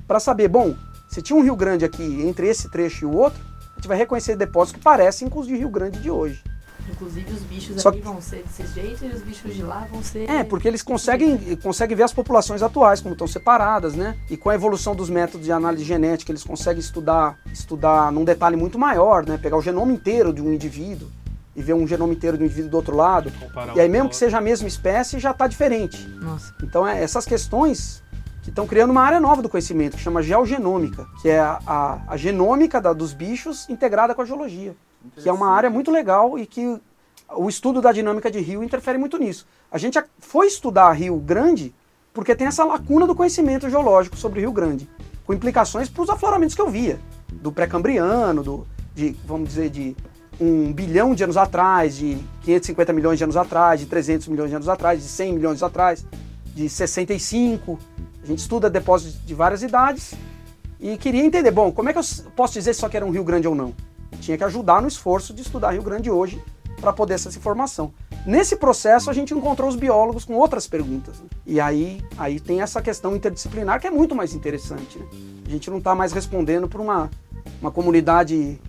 para 0.08 0.18
saber, 0.18 0.48
bom, 0.48 0.74
se 1.08 1.22
tinha 1.22 1.36
um 1.38 1.42
rio 1.42 1.56
grande 1.56 1.84
aqui 1.84 2.02
entre 2.22 2.46
esse 2.48 2.68
trecho 2.70 3.04
e 3.04 3.06
o 3.06 3.12
outro, 3.16 3.40
a 3.72 3.74
gente 3.76 3.88
vai 3.88 3.96
reconhecer 3.96 4.36
depósitos 4.36 4.78
que 4.78 4.84
parecem 4.84 5.28
com 5.28 5.40
os 5.40 5.46
de 5.46 5.56
Rio 5.56 5.68
Grande 5.70 5.98
de 6.00 6.10
hoje. 6.10 6.42
Inclusive 6.90 7.30
os 7.32 7.42
bichos 7.42 7.82
Só 7.82 7.90
aqui 7.90 7.98
que- 7.98 8.04
vão 8.04 8.18
ser 8.20 8.42
desse 8.44 8.66
jeito 8.74 9.04
e 9.04 9.08
os 9.08 9.20
bichos 9.22 9.54
de 9.54 9.62
lá 9.62 9.86
vão 9.90 10.02
ser. 10.02 10.28
É, 10.28 10.42
porque 10.42 10.66
eles 10.66 10.82
conseguem, 10.82 11.36
conseguem 11.56 11.94
ver 11.96 12.02
as 12.04 12.12
populações 12.14 12.62
atuais, 12.62 13.00
como 13.02 13.12
estão 13.12 13.26
separadas, 13.26 13.94
né? 13.94 14.16
E 14.30 14.36
com 14.38 14.48
a 14.48 14.54
evolução 14.54 14.96
dos 14.96 15.10
métodos 15.10 15.44
de 15.44 15.52
análise 15.52 15.84
genética, 15.84 16.32
eles 16.32 16.42
conseguem 16.42 16.80
estudar, 16.80 17.38
estudar 17.52 18.10
num 18.10 18.24
detalhe 18.24 18.56
muito 18.56 18.78
maior, 18.78 19.26
né? 19.26 19.36
Pegar 19.36 19.58
o 19.58 19.62
genoma 19.62 19.92
inteiro 19.92 20.32
de 20.32 20.40
um 20.40 20.50
indivíduo 20.52 21.08
e 21.54 21.62
ver 21.62 21.74
um 21.74 21.86
genoma 21.86 22.14
inteiro 22.14 22.38
do 22.38 22.44
indivíduo 22.44 22.70
do 22.70 22.76
outro 22.78 22.96
lado. 22.96 23.30
Comparar 23.38 23.76
E 23.76 23.80
aí, 23.80 23.88
mesmo 23.88 24.08
que 24.08 24.16
seja 24.16 24.38
a 24.38 24.40
mesma 24.40 24.66
espécie, 24.66 25.18
já 25.18 25.32
está 25.32 25.46
diferente. 25.46 26.08
Nossa. 26.22 26.54
Então, 26.62 26.88
é, 26.88 27.02
essas 27.02 27.26
questões 27.26 28.02
que 28.48 28.52
estão 28.52 28.66
criando 28.66 28.90
uma 28.90 29.02
área 29.02 29.20
nova 29.20 29.42
do 29.42 29.48
conhecimento, 29.48 29.96
que 29.96 30.02
chama 30.02 30.22
geogenômica, 30.22 31.06
que 31.20 31.28
é 31.28 31.38
a, 31.38 31.60
a- 31.66 31.98
a 32.08 32.16
genômica 32.16 32.80
da- 32.80 32.92
dos 32.94 33.12
bichos 33.12 33.68
integrada 33.68 34.14
com 34.14 34.22
a 34.22 34.24
geologia, 34.24 34.74
que 35.22 35.28
é 35.28 35.32
uma 35.32 35.50
área 35.50 35.68
muito 35.70 35.90
legal 35.90 36.38
e 36.38 36.46
que 36.46 36.80
o 37.36 37.48
estudo 37.48 37.80
da 37.82 37.92
dinâmica 37.92 38.30
de 38.30 38.40
rio 38.40 38.64
interfere 38.64 38.96
muito 38.96 39.18
nisso. 39.18 39.46
A 39.70 39.76
gente 39.76 40.02
foi 40.18 40.46
estudar 40.46 40.90
Rio 40.92 41.16
Grande 41.18 41.74
porque 42.14 42.34
tem 42.34 42.46
essa 42.46 42.64
lacuna 42.64 43.06
do 43.06 43.14
conhecimento 43.14 43.68
geológico 43.68 44.16
sobre 44.16 44.40
Rio 44.40 44.50
Grande, 44.50 44.88
com 45.26 45.34
implicações 45.34 45.88
para 45.90 46.02
os 46.02 46.08
afloramentos 46.10 46.54
que 46.54 46.60
eu 46.62 46.70
via, 46.70 46.98
do 47.30 47.52
pré-cambriano, 47.52 48.42
do, 48.42 48.66
de, 48.94 49.14
vamos 49.26 49.48
dizer, 49.50 49.68
de 49.68 49.94
um 50.40 50.72
bilhão 50.72 51.14
de 51.14 51.22
anos 51.22 51.36
atrás, 51.36 51.96
de 51.96 52.16
550 52.44 52.92
milhões 52.94 53.18
de 53.18 53.24
anos 53.24 53.36
atrás, 53.36 53.78
de 53.80 53.86
300 53.86 54.26
milhões 54.28 54.48
de 54.48 54.56
anos 54.56 54.68
atrás, 54.68 55.02
de 55.02 55.06
100 55.08 55.34
milhões 55.34 55.58
de 55.58 55.62
anos 55.64 55.70
atrás, 55.70 56.06
de 56.54 56.68
65. 56.68 57.78
Gente 58.28 58.40
estuda 58.40 58.68
depósitos 58.68 59.24
de 59.24 59.34
várias 59.34 59.62
idades 59.62 60.12
e 60.78 60.98
queria 60.98 61.24
entender, 61.24 61.50
bom, 61.50 61.72
como 61.72 61.88
é 61.88 61.94
que 61.94 61.98
eu 61.98 62.02
posso 62.36 62.52
dizer 62.52 62.74
se 62.74 62.80
só 62.80 62.86
que 62.86 62.94
era 62.94 63.06
um 63.06 63.10
Rio 63.10 63.24
Grande 63.24 63.48
ou 63.48 63.54
não? 63.54 63.74
Tinha 64.20 64.36
que 64.36 64.44
ajudar 64.44 64.82
no 64.82 64.88
esforço 64.88 65.32
de 65.32 65.40
estudar 65.40 65.70
Rio 65.70 65.82
Grande 65.82 66.10
hoje 66.10 66.38
para 66.78 66.92
poder 66.92 67.14
essa 67.14 67.30
informação. 67.30 67.90
Nesse 68.26 68.56
processo 68.56 69.08
a 69.08 69.14
gente 69.14 69.32
encontrou 69.32 69.66
os 69.66 69.76
biólogos 69.76 70.26
com 70.26 70.34
outras 70.34 70.66
perguntas. 70.66 71.18
né? 71.20 71.26
E 71.46 71.58
aí, 71.58 72.02
aí 72.18 72.38
tem 72.38 72.60
essa 72.60 72.82
questão 72.82 73.16
interdisciplinar 73.16 73.80
que 73.80 73.86
é 73.86 73.90
muito 73.90 74.14
mais 74.14 74.34
interessante. 74.34 74.98
né? 74.98 75.06
A 75.46 75.48
gente 75.48 75.70
não 75.70 75.78
está 75.78 75.94
mais 75.94 76.12
respondendo 76.12 76.68
por 76.68 76.82
uma, 76.82 77.08
uma 77.62 77.70
comunidade 77.70 78.60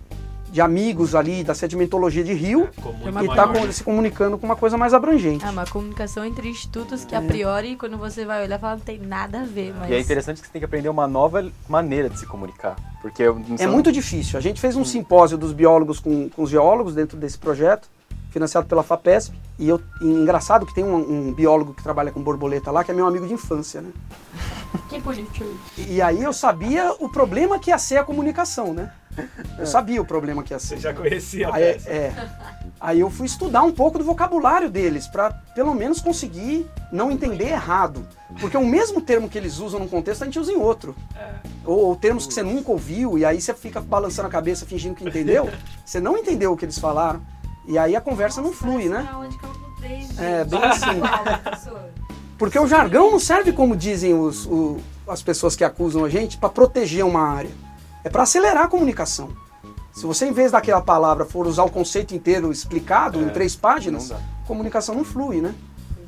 de 0.50 0.60
amigos 0.60 1.14
ali 1.14 1.44
da 1.44 1.54
sedimentologia 1.54 2.24
de 2.24 2.32
rio 2.32 2.68
É 3.04 3.10
uma 3.10 3.22
e 3.22 3.26
está 3.26 3.46
né? 3.46 3.72
se 3.72 3.84
comunicando 3.84 4.36
com 4.36 4.46
uma 4.46 4.56
coisa 4.56 4.76
mais 4.76 4.92
abrangente. 4.92 5.44
É 5.44 5.50
uma 5.50 5.64
comunicação 5.64 6.24
entre 6.24 6.48
institutos 6.48 7.04
É. 7.04 7.06
que 7.06 7.14
a 7.14 7.22
priori, 7.22 7.76
quando 7.76 7.96
você 7.96 8.24
vai 8.24 8.42
olhar, 8.44 8.58
fala, 8.58 8.76
não 8.76 8.82
tem 8.82 8.98
nada 8.98 9.40
a 9.40 9.44
ver, 9.44 9.74
mas. 9.78 9.90
E 9.90 9.94
é 9.94 10.00
interessante 10.00 10.40
que 10.40 10.46
você 10.46 10.52
tem 10.52 10.60
que 10.60 10.64
aprender 10.64 10.88
uma 10.88 11.06
nova 11.06 11.48
maneira 11.68 12.10
de 12.10 12.18
se 12.18 12.26
comunicar. 12.26 12.76
Porque 13.00 13.22
É 13.58 13.66
muito 13.66 13.92
difícil. 13.92 14.38
A 14.38 14.42
gente 14.42 14.60
fez 14.60 14.76
um 14.76 14.84
simpósio 14.84 15.38
dos 15.38 15.52
biólogos 15.52 16.00
com, 16.00 16.28
com 16.28 16.42
os 16.42 16.50
geólogos 16.50 16.94
dentro 16.94 17.16
desse 17.16 17.38
projeto, 17.38 17.88
financiado 18.30 18.66
pela 18.66 18.82
FAPESP. 18.82 19.34
E, 19.58 19.68
eu, 19.68 19.80
e 20.00 20.06
engraçado 20.06 20.66
que 20.66 20.74
tem 20.74 20.84
um, 20.84 21.28
um 21.28 21.32
biólogo 21.32 21.74
que 21.74 21.82
trabalha 21.82 22.10
com 22.10 22.20
borboleta 22.22 22.70
lá, 22.70 22.82
que 22.82 22.90
é 22.90 22.94
meu 22.94 23.06
amigo 23.06 23.26
de 23.26 23.34
infância, 23.34 23.80
né? 23.80 23.90
Que 24.88 25.00
bonito. 25.00 25.44
E 25.76 26.00
aí 26.00 26.22
eu 26.22 26.32
sabia 26.32 26.92
o 26.98 27.08
problema 27.08 27.58
que 27.58 27.70
ia 27.70 27.78
ser 27.78 27.98
a 27.98 28.04
comunicação, 28.04 28.72
né? 28.72 28.92
Eu 29.58 29.66
sabia 29.66 30.00
o 30.00 30.04
problema 30.04 30.42
que 30.42 30.52
ia 30.54 30.58
ser. 30.58 30.76
Você 30.76 30.80
já 30.82 30.94
conhecia 30.94 31.48
a 31.48 31.54
Aí, 31.56 31.72
peça. 31.74 31.90
é, 31.90 32.30
aí 32.80 33.00
eu 33.00 33.10
fui 33.10 33.26
estudar 33.26 33.62
um 33.62 33.72
pouco 33.72 33.98
do 33.98 34.04
vocabulário 34.04 34.70
deles, 34.70 35.06
para 35.06 35.30
pelo 35.54 35.74
menos 35.74 36.00
conseguir 36.00 36.66
não 36.92 37.10
entender 37.10 37.48
errado. 37.48 38.06
Porque 38.40 38.56
o 38.56 38.64
mesmo 38.64 39.00
termo 39.00 39.28
que 39.28 39.36
eles 39.36 39.58
usam 39.58 39.80
num 39.80 39.88
contexto, 39.88 40.22
a 40.22 40.24
gente 40.24 40.38
usa 40.38 40.52
em 40.52 40.56
outro. 40.56 40.94
É. 41.16 41.28
Ou, 41.64 41.78
ou 41.88 41.96
termos 41.96 42.26
que 42.26 42.32
você 42.32 42.42
nunca 42.42 42.70
ouviu, 42.70 43.18
e 43.18 43.24
aí 43.24 43.40
você 43.40 43.52
fica 43.52 43.80
balançando 43.80 44.28
a 44.28 44.30
cabeça 44.30 44.64
fingindo 44.64 44.94
que 44.94 45.06
entendeu. 45.06 45.50
Você 45.84 45.98
não 46.00 46.16
entendeu 46.16 46.52
o 46.52 46.56
que 46.56 46.64
eles 46.64 46.78
falaram. 46.78 47.20
E 47.66 47.76
aí 47.76 47.94
a 47.96 48.00
conversa 48.00 48.40
não 48.40 48.52
flui, 48.52 48.88
né? 48.88 49.06
É, 50.18 50.44
bem 50.44 50.62
assim. 50.64 51.00
Porque 52.38 52.58
o 52.58 52.66
jargão 52.66 53.10
não 53.10 53.18
serve 53.18 53.52
como 53.52 53.76
dizem 53.76 54.14
os, 54.14 54.46
o- 54.46 54.78
as 55.06 55.20
pessoas 55.22 55.54
que 55.56 55.64
acusam 55.64 56.04
a 56.04 56.08
gente 56.08 56.38
para 56.38 56.48
proteger 56.48 57.04
uma 57.04 57.20
área. 57.28 57.50
É 58.04 58.08
para 58.08 58.22
acelerar 58.22 58.64
a 58.64 58.68
comunicação. 58.68 59.30
Se 59.92 60.06
você, 60.06 60.26
em 60.26 60.32
vez 60.32 60.52
daquela 60.52 60.80
palavra, 60.80 61.24
for 61.24 61.46
usar 61.46 61.64
o 61.64 61.70
conceito 61.70 62.14
inteiro 62.14 62.50
explicado 62.52 63.20
em 63.20 63.28
três 63.28 63.54
páginas, 63.56 64.08
não 64.10 64.16
a 64.16 64.46
comunicação 64.46 64.94
não 64.94 65.04
flui, 65.04 65.40
né? 65.40 65.54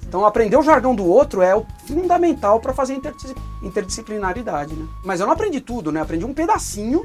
Então, 0.06 0.24
aprender 0.26 0.56
o 0.56 0.62
jargão 0.62 0.94
do 0.94 1.04
outro 1.06 1.42
é 1.42 1.54
o 1.56 1.64
fundamental 1.86 2.60
para 2.60 2.72
fazer 2.72 2.94
interdisci- 2.94 3.34
interdisciplinaridade, 3.62 4.74
né? 4.74 4.86
Mas 5.04 5.20
eu 5.20 5.26
não 5.26 5.32
aprendi 5.32 5.60
tudo, 5.60 5.90
né? 5.92 6.00
Aprendi 6.00 6.24
um 6.24 6.34
pedacinho 6.34 7.02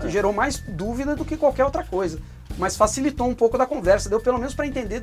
que 0.00 0.08
gerou 0.08 0.32
mais 0.32 0.58
dúvida 0.58 1.14
do 1.16 1.24
que 1.24 1.36
qualquer 1.36 1.64
outra 1.64 1.82
coisa. 1.84 2.20
Mas 2.58 2.76
facilitou 2.76 3.28
um 3.28 3.34
pouco 3.34 3.56
da 3.58 3.66
conversa, 3.66 4.08
deu 4.08 4.20
pelo 4.20 4.38
menos 4.38 4.54
para 4.54 4.66
entender 4.66 5.02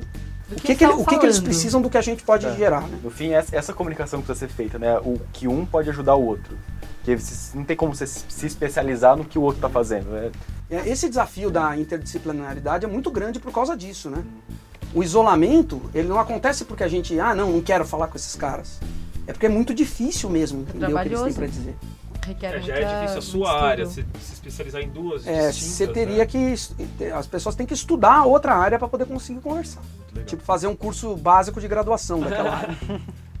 o 0.50 0.54
que, 0.56 0.74
que, 0.74 0.84
ele- 0.84 0.92
o 0.94 1.04
que, 1.04 1.18
que 1.18 1.26
eles 1.26 1.40
precisam 1.40 1.80
do 1.80 1.90
que 1.90 1.98
a 1.98 2.02
gente 2.02 2.22
pode 2.22 2.46
É. 2.46 2.54
gerar, 2.56 2.82
né? 2.82 2.98
No 3.02 3.10
fim, 3.10 3.32
essa, 3.32 3.54
essa 3.56 3.72
comunicação 3.72 4.20
precisa 4.22 4.46
ser 4.46 4.52
feita, 4.52 4.78
né? 4.78 4.98
O 4.98 5.18
que 5.32 5.46
um 5.48 5.64
pode 5.66 5.90
ajudar 5.90 6.14
o 6.14 6.24
outro. 6.24 6.56
Porque 7.02 7.16
não 7.54 7.64
tem 7.64 7.76
como 7.76 7.94
você 7.94 8.06
se 8.06 8.46
especializar 8.46 9.16
no 9.16 9.24
que 9.24 9.38
o 9.38 9.42
outro 9.42 9.60
tá 9.60 9.68
fazendo. 9.68 10.10
né? 10.10 10.30
É, 10.70 10.88
Esse 10.88 11.08
desafio 11.08 11.50
da 11.50 11.76
interdisciplinaridade 11.76 12.84
é 12.84 12.88
muito 12.88 13.10
grande 13.10 13.38
por 13.38 13.52
causa 13.52 13.76
disso, 13.76 14.10
né? 14.10 14.22
O 14.94 15.02
isolamento, 15.02 15.80
ele 15.94 16.08
não 16.08 16.18
acontece 16.18 16.64
porque 16.64 16.82
a 16.82 16.88
gente, 16.88 17.18
ah, 17.20 17.34
não, 17.34 17.52
não 17.52 17.60
quero 17.60 17.84
falar 17.84 18.08
com 18.08 18.16
esses 18.16 18.34
caras. 18.34 18.78
É 19.26 19.32
porque 19.32 19.46
é 19.46 19.48
muito 19.50 19.74
difícil 19.74 20.30
mesmo 20.30 20.62
entender 20.62 20.86
o 20.86 20.98
que 21.00 21.08
eles 21.08 21.22
têm 21.22 21.32
para 21.34 21.46
dizer. 21.46 21.76
Requer 22.26 22.46
É, 22.46 22.58
muita, 22.58 22.66
já 22.66 22.74
é 22.76 22.94
difícil 23.00 23.18
a 23.18 23.22
sua 23.22 23.62
área, 23.62 23.86
se, 23.86 24.04
se 24.20 24.32
especializar 24.34 24.82
em 24.82 24.88
duas 24.90 25.26
É, 25.26 25.48
distintas, 25.48 25.68
você 25.76 25.86
teria 25.86 26.18
né? 26.18 26.26
que. 26.26 26.54
As 27.14 27.26
pessoas 27.26 27.54
têm 27.54 27.66
que 27.66 27.74
estudar 27.74 28.24
outra 28.24 28.54
área 28.54 28.78
para 28.78 28.88
poder 28.88 29.06
conseguir 29.06 29.40
conversar. 29.40 29.80
Tipo, 30.26 30.42
fazer 30.42 30.66
um 30.66 30.74
curso 30.76 31.14
básico 31.16 31.60
de 31.60 31.68
graduação 31.68 32.20
daquela 32.20 32.50
área. 32.56 32.76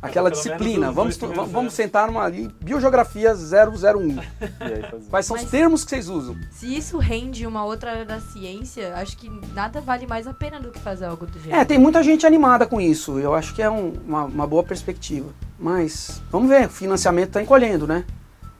Aquela 0.00 0.30
menos 0.30 0.42
disciplina. 0.44 0.90
os 0.90 0.94
Vamos, 0.94 1.16
vamos 1.16 1.54
anos. 1.54 1.72
sentar 1.74 2.06
numa 2.06 2.22
ali, 2.22 2.48
biogeografia 2.62 3.34
001. 3.34 4.18
E 4.60 4.72
aí 4.74 4.82
fazer. 4.90 5.10
Quais 5.10 5.26
são 5.26 5.36
os 5.36 5.42
Mas- 5.42 5.50
termos 5.50 5.84
que 5.84 5.90
vocês 5.90 6.08
usam? 6.08 6.36
Se 6.52 6.72
isso 6.76 6.98
rende 6.98 7.46
uma 7.46 7.64
outra 7.64 7.90
área 7.90 8.04
da 8.04 8.20
ciência, 8.20 8.94
acho 8.94 9.16
que 9.16 9.28
nada 9.54 9.80
vale 9.80 10.06
mais 10.06 10.26
a 10.28 10.32
pena 10.34 10.60
do 10.60 10.70
que 10.70 10.78
fazer 10.78 11.06
algo 11.06 11.26
do 11.26 11.38
gênero. 11.40 11.60
É, 11.60 11.64
tem 11.64 11.78
muita 11.78 12.02
gente 12.02 12.24
animada 12.26 12.64
com 12.66 12.80
isso. 12.80 13.18
Eu 13.18 13.34
acho 13.34 13.52
que 13.54 13.60
é 13.62 13.68
um- 13.68 13.92
uma, 14.06 14.24
uma 14.24 14.46
boa 14.46 14.62
perspectiva. 14.62 15.30
Mas 15.58 16.22
vamos 16.30 16.48
ver, 16.48 16.66
o 16.66 16.70
financiamento 16.70 17.28
está 17.28 17.42
encolhendo, 17.42 17.86
né? 17.86 18.04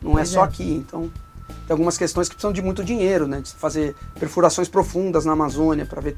Não 0.02 0.18
é 0.18 0.24
só 0.24 0.40
é. 0.40 0.44
aqui. 0.44 0.72
Então, 0.86 1.02
tem 1.66 1.70
algumas 1.74 1.96
questões 1.96 2.28
que 2.28 2.34
precisam 2.34 2.52
de 2.52 2.60
muito 2.62 2.82
dinheiro, 2.82 3.28
né? 3.28 3.40
De 3.40 3.52
fazer 3.54 3.94
perfurações 4.18 4.68
profundas 4.68 5.24
na 5.24 5.32
Amazônia 5.32 5.86
para 5.86 6.00
ver 6.00 6.16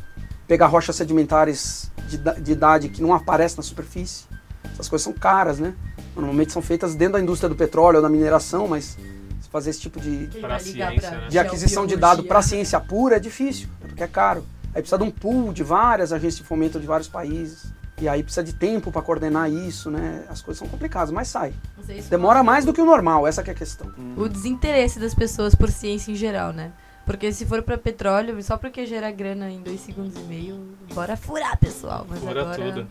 pegar 0.48 0.66
rochas 0.66 0.96
sedimentares 0.96 1.90
de, 2.08 2.16
de 2.40 2.52
idade 2.52 2.88
que 2.88 3.02
não 3.02 3.12
aparecem 3.14 3.58
na 3.58 3.62
superfície. 3.62 4.24
Essas 4.72 4.88
coisas 4.88 5.04
são 5.04 5.12
caras, 5.12 5.58
né? 5.58 5.74
Normalmente 6.14 6.52
são 6.52 6.62
feitas 6.62 6.94
dentro 6.94 7.14
da 7.14 7.20
indústria 7.20 7.48
do 7.48 7.54
petróleo 7.54 7.96
ou 7.96 8.02
da 8.02 8.08
mineração, 8.08 8.66
mas 8.66 8.96
se 9.40 9.48
fazer 9.50 9.70
esse 9.70 9.80
tipo 9.80 10.00
de, 10.00 10.28
ciência, 10.60 11.10
né? 11.10 11.28
de 11.28 11.38
aquisição 11.38 11.86
de 11.86 11.96
dado 11.96 12.24
para 12.24 12.40
geobiologia? 12.40 12.48
ciência 12.48 12.80
pura 12.80 13.16
é 13.16 13.18
difícil, 13.18 13.68
é 13.82 13.86
porque 13.86 14.02
é 14.02 14.08
caro. 14.08 14.44
Aí 14.74 14.82
precisa 14.82 14.98
de 14.98 15.04
um 15.04 15.10
pool 15.10 15.52
de 15.52 15.62
várias 15.62 16.12
agências 16.12 16.36
de 16.36 16.44
fomento 16.44 16.78
de 16.78 16.86
vários 16.86 17.08
países. 17.08 17.72
E 18.00 18.08
aí 18.08 18.22
precisa 18.22 18.42
de 18.42 18.54
tempo 18.54 18.90
para 18.90 19.02
coordenar 19.02 19.50
isso, 19.50 19.90
né? 19.90 20.24
As 20.30 20.40
coisas 20.40 20.58
são 20.58 20.66
complicadas, 20.66 21.10
mas 21.10 21.28
sai. 21.28 21.52
Se 21.84 22.08
Demora 22.08 22.42
mais 22.42 22.64
do 22.64 22.72
que 22.72 22.80
o 22.80 22.84
normal, 22.84 23.26
essa 23.26 23.42
que 23.42 23.50
é 23.50 23.52
a 23.52 23.56
questão. 23.56 23.92
o 24.16 24.26
desinteresse 24.26 24.98
das 24.98 25.14
pessoas 25.14 25.54
por 25.54 25.70
ciência 25.70 26.10
em 26.10 26.14
geral, 26.14 26.52
né? 26.52 26.72
Porque 27.04 27.32
se 27.32 27.44
for 27.44 27.62
pra 27.62 27.76
petróleo, 27.76 28.42
só 28.42 28.56
porque 28.56 28.86
gera 28.86 29.10
grana 29.10 29.50
em 29.50 29.60
dois 29.60 29.80
segundos 29.80 30.16
e 30.16 30.20
meio, 30.20 30.68
bora 30.94 31.16
furar, 31.16 31.58
pessoal. 31.58 32.06
Mas 32.08 32.20
Fura 32.20 32.40
agora, 32.40 32.62
tudo. 32.62 32.86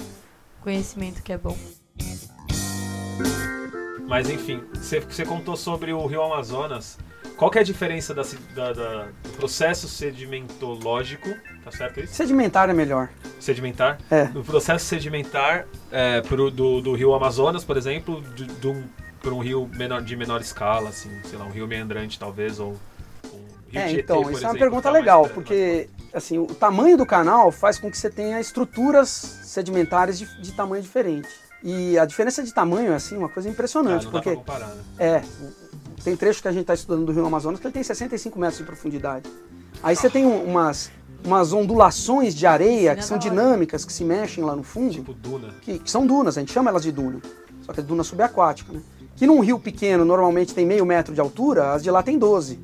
Conhecimento 0.62 1.22
que 1.24 1.32
é 1.34 1.38
bom. 1.38 1.58
Mas 4.08 4.30
enfim, 4.30 4.64
você 4.74 5.24
contou 5.26 5.56
sobre 5.56 5.94
o 5.94 6.06
Rio 6.08 6.22
Amazonas. 6.24 6.98
Qual 7.38 7.50
que 7.50 7.58
é 7.58 7.62
a 7.62 7.64
diferença 7.64 8.14
da, 8.14 8.24
da- 8.54 8.74
da- 8.74 9.04
do 9.24 9.30
processo 9.38 9.88
sedimentológico, 9.88 11.30
tá 11.64 11.72
certo 11.72 12.02
isso? 12.02 12.14
Sedimentar 12.14 12.70
é 12.70 12.74
melhor. 12.74 13.10
Sedimentar? 13.40 13.98
É. 14.12 14.26
Do 14.26 14.44
processo 14.44 14.84
sedimentar 14.86 15.66
é, 15.92 16.20
pro, 16.22 16.52
do, 16.52 16.82
do 16.82 16.94
Rio 16.96 17.14
Amazonas, 17.14 17.64
por 17.64 17.78
exemplo, 17.78 18.22
de, 18.36 18.46
de 18.46 18.68
um, 18.68 18.84
para 19.22 19.32
um 19.34 19.40
rio 19.40 19.70
menor, 19.74 20.02
de 20.02 20.16
menor 20.18 20.42
escala, 20.42 20.90
assim, 20.90 21.10
sei 21.24 21.38
lá, 21.40 21.46
um 21.46 21.52
rio 21.52 21.66
meandrante 21.68 22.20
talvez, 22.20 22.60
ou 22.60 22.72
um 23.34 23.38
rio 23.72 23.80
É, 23.82 23.88
Tietê, 23.88 24.02
então, 24.02 24.22
por 24.24 24.32
isso 24.34 24.40
é 24.44 24.48
uma 24.48 24.50
exemplo, 24.50 24.60
pergunta 24.60 24.82
tá 24.84 24.92
mais 24.92 25.02
legal, 25.02 25.24
pra- 25.24 25.34
porque 25.36 25.90
assim, 26.14 26.38
o 26.38 26.46
tamanho 26.48 26.98
do 26.98 27.06
canal 27.06 27.52
faz 27.52 27.78
com 27.80 27.90
que 27.90 27.98
você 27.98 28.10
tenha 28.10 28.40
estruturas 28.40 29.10
sedimentares 29.44 30.18
de, 30.20 30.42
de 30.42 30.52
tamanho 30.54 30.82
diferente. 30.82 31.28
E 31.64 31.98
a 32.00 32.06
diferença 32.06 32.42
de 32.42 32.54
tamanho 32.54 32.92
é 32.92 32.96
assim, 32.96 33.18
uma 33.18 33.28
coisa 33.30 33.50
Ah, 33.50 33.52
impressionante, 33.52 34.06
dá 34.06 34.12
porque 34.12 34.30
pra 34.30 34.38
comparar, 34.38 34.68
né? 34.70 34.82
é, 34.98 35.24
tem 36.04 36.16
trecho 36.16 36.42
que 36.42 36.48
a 36.48 36.52
gente 36.52 36.62
está 36.62 36.74
estudando 36.74 37.06
do 37.06 37.12
Rio 37.12 37.26
Amazonas 37.26 37.60
que 37.60 37.68
ele 37.68 37.74
tem 37.74 37.84
65 37.84 38.40
metros 38.40 38.60
de 38.60 38.64
profundidade. 38.64 39.30
Aí 39.84 39.96
você 39.96 40.10
tem 40.10 40.26
um- 40.26 40.46
umas, 40.46 40.90
umas 41.26 41.52
ondulações 41.52 42.34
de 42.34 42.46
areia 42.48 42.96
que 42.96 43.04
são 43.04 43.18
é 43.18 43.20
hora. 43.20 43.30
dinâmicas, 43.30 43.84
que 43.84 43.92
se 43.92 44.06
mexem 44.06 44.44
lá 44.44 44.56
no 44.56 44.64
fundo, 44.64 44.94
Tipo 44.94 45.14
duna. 45.14 45.54
que, 45.62 45.80
que 45.80 45.92
são 45.92 46.08
dunas, 46.08 46.38
a 46.38 46.40
gente 46.40 46.52
chama 46.54 46.70
elas 46.70 46.84
de 46.84 46.92
duna. 46.94 47.20
Só 47.62 47.74
que 47.74 47.82
é 47.82 47.84
duna 47.84 48.04
subaquática, 48.04 48.72
né? 48.74 48.82
Que 49.18 49.28
num 49.28 49.42
rio 49.42 49.60
pequeno 49.60 50.06
normalmente 50.06 50.54
tem 50.56 50.66
meio 50.66 50.86
metro 50.86 51.14
de 51.14 51.20
altura, 51.20 51.74
as 51.74 51.84
de 51.84 51.92
lá 51.92 52.02
tem 52.02 52.18
12. 52.18 52.58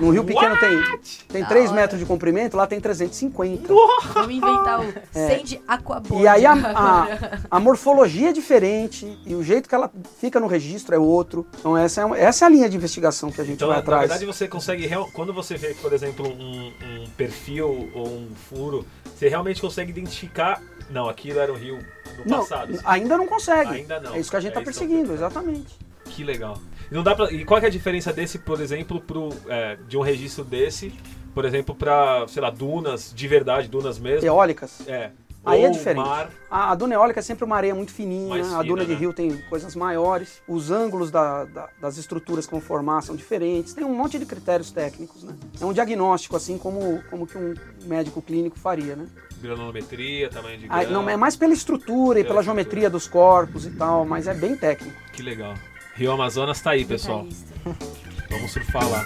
Num 0.00 0.10
rio 0.10 0.24
pequeno 0.24 0.56
tem, 0.58 0.98
tem 1.28 1.42
Da 1.42 1.48
3 1.48 1.66
hora. 1.70 1.80
metros 1.80 2.00
de 2.00 2.06
comprimento, 2.06 2.56
lá 2.56 2.66
tem 2.66 2.80
350. 2.80 3.72
Vamos 4.14 4.30
inventar 4.34 4.80
o 4.80 4.84
Sand 5.12 5.60
Aquabond. 5.68 6.16
É. 6.16 6.22
E 6.22 6.26
aí 6.28 6.46
a, 6.46 6.52
a, 6.74 7.08
a 7.50 7.60
morfologia 7.60 8.30
é 8.30 8.32
diferente 8.32 9.18
e 9.26 9.34
o 9.34 9.42
jeito 9.42 9.68
que 9.68 9.74
ela 9.74 9.90
fica 10.18 10.40
no 10.40 10.46
registro 10.46 10.94
é 10.94 10.98
outro. 10.98 11.46
Então 11.58 11.76
essa 11.76 12.00
é, 12.02 12.22
essa 12.24 12.44
é 12.44 12.46
a 12.46 12.48
linha 12.50 12.68
de 12.68 12.76
investigação 12.76 13.30
que 13.30 13.40
a 13.40 13.44
gente 13.44 13.56
Então, 13.56 13.68
vai 13.68 13.76
na 13.76 13.82
atrás. 13.82 14.00
verdade, 14.08 14.24
você 14.24 14.48
consegue. 14.48 14.88
Quando 15.12 15.32
você 15.32 15.56
vê, 15.56 15.74
por 15.74 15.92
exemplo, 15.92 16.26
um, 16.26 16.72
um 16.82 17.06
perfil 17.16 17.90
ou 17.94 18.06
um 18.08 18.28
furo, 18.48 18.86
você 19.14 19.28
realmente 19.28 19.60
consegue 19.60 19.90
identificar. 19.90 20.62
Não, 20.88 21.08
aquilo 21.08 21.38
era 21.38 21.52
um 21.52 21.56
rio 21.56 21.78
do 22.16 22.28
não, 22.28 22.38
passado. 22.40 22.72
assim. 22.72 22.82
ainda 22.84 23.16
não 23.16 23.26
consegue. 23.26 23.74
Ainda 23.74 24.00
não. 24.00 24.14
É 24.14 24.18
isso 24.18 24.30
que 24.30 24.36
a 24.36 24.40
gente 24.40 24.48
É 24.56 24.58
está 24.58 24.62
que 24.62 24.68
eu 24.68 24.72
perseguindo, 24.72 25.12
exatamente. 25.12 25.78
Que 26.04 26.24
legal. 26.24 26.58
E, 26.90 26.94
não 26.94 27.02
dá 27.02 27.14
pra, 27.14 27.30
e 27.32 27.44
qual 27.44 27.60
é 27.60 27.66
a 27.66 27.70
diferença 27.70 28.12
desse, 28.12 28.38
por 28.38 28.60
exemplo, 28.60 29.00
pro, 29.00 29.30
é, 29.48 29.76
de 29.88 29.96
um 29.96 30.00
registro 30.00 30.44
desse, 30.44 30.92
por 31.34 31.44
exemplo, 31.44 31.74
pra, 31.74 32.26
sei 32.28 32.42
lá, 32.42 32.50
dunas 32.50 33.12
de 33.14 33.28
verdade, 33.28 33.68
dunas 33.68 33.98
mesmo? 33.98 34.26
Eólicas. 34.26 34.86
É. 34.88 35.10
Aí 35.42 35.62
é 35.62 35.68
Ou 35.68 35.72
diferente. 35.72 36.04
mar. 36.06 36.28
A, 36.50 36.70
a 36.72 36.74
duna 36.74 36.92
eólica 36.94 37.18
é 37.20 37.22
sempre 37.22 37.44
uma 37.46 37.56
areia 37.56 37.74
muito 37.74 37.92
fininha, 37.92 38.28
Mais 38.28 38.46
a 38.46 38.50
fina, 38.60 38.64
duna 38.64 38.84
de 38.84 38.92
né? 38.92 38.98
rio 38.98 39.10
tem 39.14 39.38
coisas 39.48 39.74
maiores, 39.74 40.42
os 40.46 40.70
ângulos 40.70 41.10
da- 41.10 41.46
da- 41.46 41.68
das 41.80 41.96
estruturas 41.96 42.44
que 42.44 42.52
vão 42.52 42.60
formar 42.60 43.00
são 43.00 43.16
diferentes, 43.16 43.72
tem 43.72 43.82
um 43.82 43.94
monte 43.94 44.18
de 44.18 44.26
critérios 44.26 44.70
técnicos, 44.70 45.22
né? 45.22 45.34
É 45.58 45.64
um 45.64 45.72
diagnóstico, 45.72 46.36
assim 46.36 46.58
como, 46.58 47.02
como 47.08 47.26
que 47.26 47.38
um 47.38 47.54
médico 47.86 48.20
clínico 48.20 48.58
faria, 48.58 48.94
né? 48.94 49.06
Granometria, 49.40 50.28
tamanho 50.28 50.58
de 50.58 50.66
Ah, 50.68 50.84
grão. 50.84 51.02
não, 51.04 51.08
é 51.08 51.16
mais 51.16 51.34
pela 51.36 51.54
estrutura 51.54 52.20
e 52.20 52.22
Pela 52.22 52.34
pela 52.34 52.42
geometria 52.42 52.90
dos 52.90 53.08
corpos 53.08 53.64
e 53.64 53.70
tal, 53.70 54.04
mas 54.04 54.26
é 54.28 54.34
bem 54.34 54.54
técnico. 54.54 54.94
Que 55.10 55.22
legal. 55.22 55.54
Rio 56.00 56.12
Amazonas 56.12 56.58
tá 56.62 56.70
aí, 56.70 56.82
pessoal. 56.86 57.26
Detalhista. 57.26 58.26
Vamos 58.30 58.52
surfar 58.52 58.88
lá. 58.88 59.04